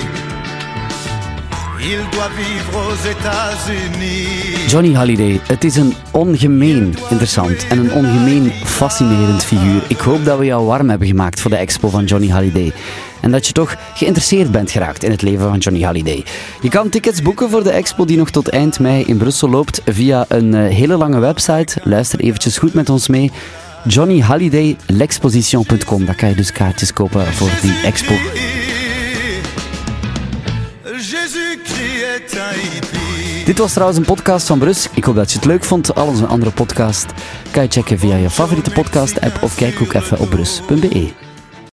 il 1.79 2.09
doit 2.09 2.29
vivre 2.35 2.77
aux 2.77 3.05
États-Unis. 3.05 4.71
Johnny 4.71 4.93
Halliday, 4.93 5.39
het 5.47 5.63
is 5.63 5.75
een 5.75 5.93
ongemeen 6.11 6.95
interessant 7.09 7.67
en 7.67 7.77
een 7.77 7.91
ongemeen 7.91 8.51
fascinerend 8.51 9.43
figuur. 9.43 9.81
Ik 9.87 9.99
hoop 9.99 10.25
dat 10.25 10.37
we 10.37 10.45
jou 10.45 10.65
warm 10.65 10.89
hebben 10.89 11.07
gemaakt 11.07 11.39
voor 11.39 11.51
de 11.51 11.57
expo 11.57 11.89
van 11.89 12.05
Johnny 12.05 12.29
Halliday. 12.29 12.73
En 13.21 13.31
dat 13.31 13.47
je 13.47 13.53
toch 13.53 13.75
geïnteresseerd 13.93 14.51
bent 14.51 14.71
geraakt 14.71 15.03
in 15.03 15.11
het 15.11 15.21
leven 15.21 15.49
van 15.49 15.57
Johnny 15.57 15.83
Halliday. 15.83 16.23
Je 16.61 16.69
kan 16.69 16.89
tickets 16.89 17.21
boeken 17.21 17.49
voor 17.49 17.63
de 17.63 17.71
expo 17.71 18.05
die 18.05 18.17
nog 18.17 18.29
tot 18.29 18.49
eind 18.49 18.79
mei 18.79 19.03
in 19.03 19.17
Brussel 19.17 19.49
loopt 19.49 19.81
via 19.85 20.25
een 20.27 20.53
eh, 20.53 20.75
hele 20.75 20.97
lange 20.97 21.19
website. 21.19 21.79
Luister 21.83 22.19
eventjes 22.19 22.57
goed 22.57 22.73
met 22.73 22.89
ons 22.89 23.07
mee. 23.07 23.31
Johnny 23.87 24.19
Halliday, 24.19 24.77
l'exposition.com. 24.87 26.05
Daar 26.05 26.15
kan 26.15 26.29
je 26.29 26.35
dus 26.35 26.51
kaartjes 26.51 26.93
kopen 26.93 27.25
voor 27.25 27.49
die 27.61 27.81
expo. 27.83 28.13
Dit 33.45 33.57
was 33.57 33.71
trouwens 33.71 33.99
een 33.99 34.05
podcast 34.05 34.47
van 34.47 34.59
Brus. 34.59 34.89
Ik 34.93 35.03
hoop 35.03 35.15
dat 35.15 35.31
je 35.31 35.37
het 35.37 35.47
leuk 35.47 35.63
vond. 35.63 35.95
Al 35.95 36.07
onze 36.07 36.25
andere 36.25 36.51
podcast 36.51 37.05
kan 37.51 37.63
je 37.63 37.69
checken 37.69 37.99
via 37.99 38.15
je 38.15 38.29
favoriete 38.29 38.71
podcast-app 38.71 39.43
of 39.43 39.55
kijk 39.55 39.81
ook 39.81 39.93
even 39.93 40.19
op 40.19 40.29
brus.be. 40.29 41.26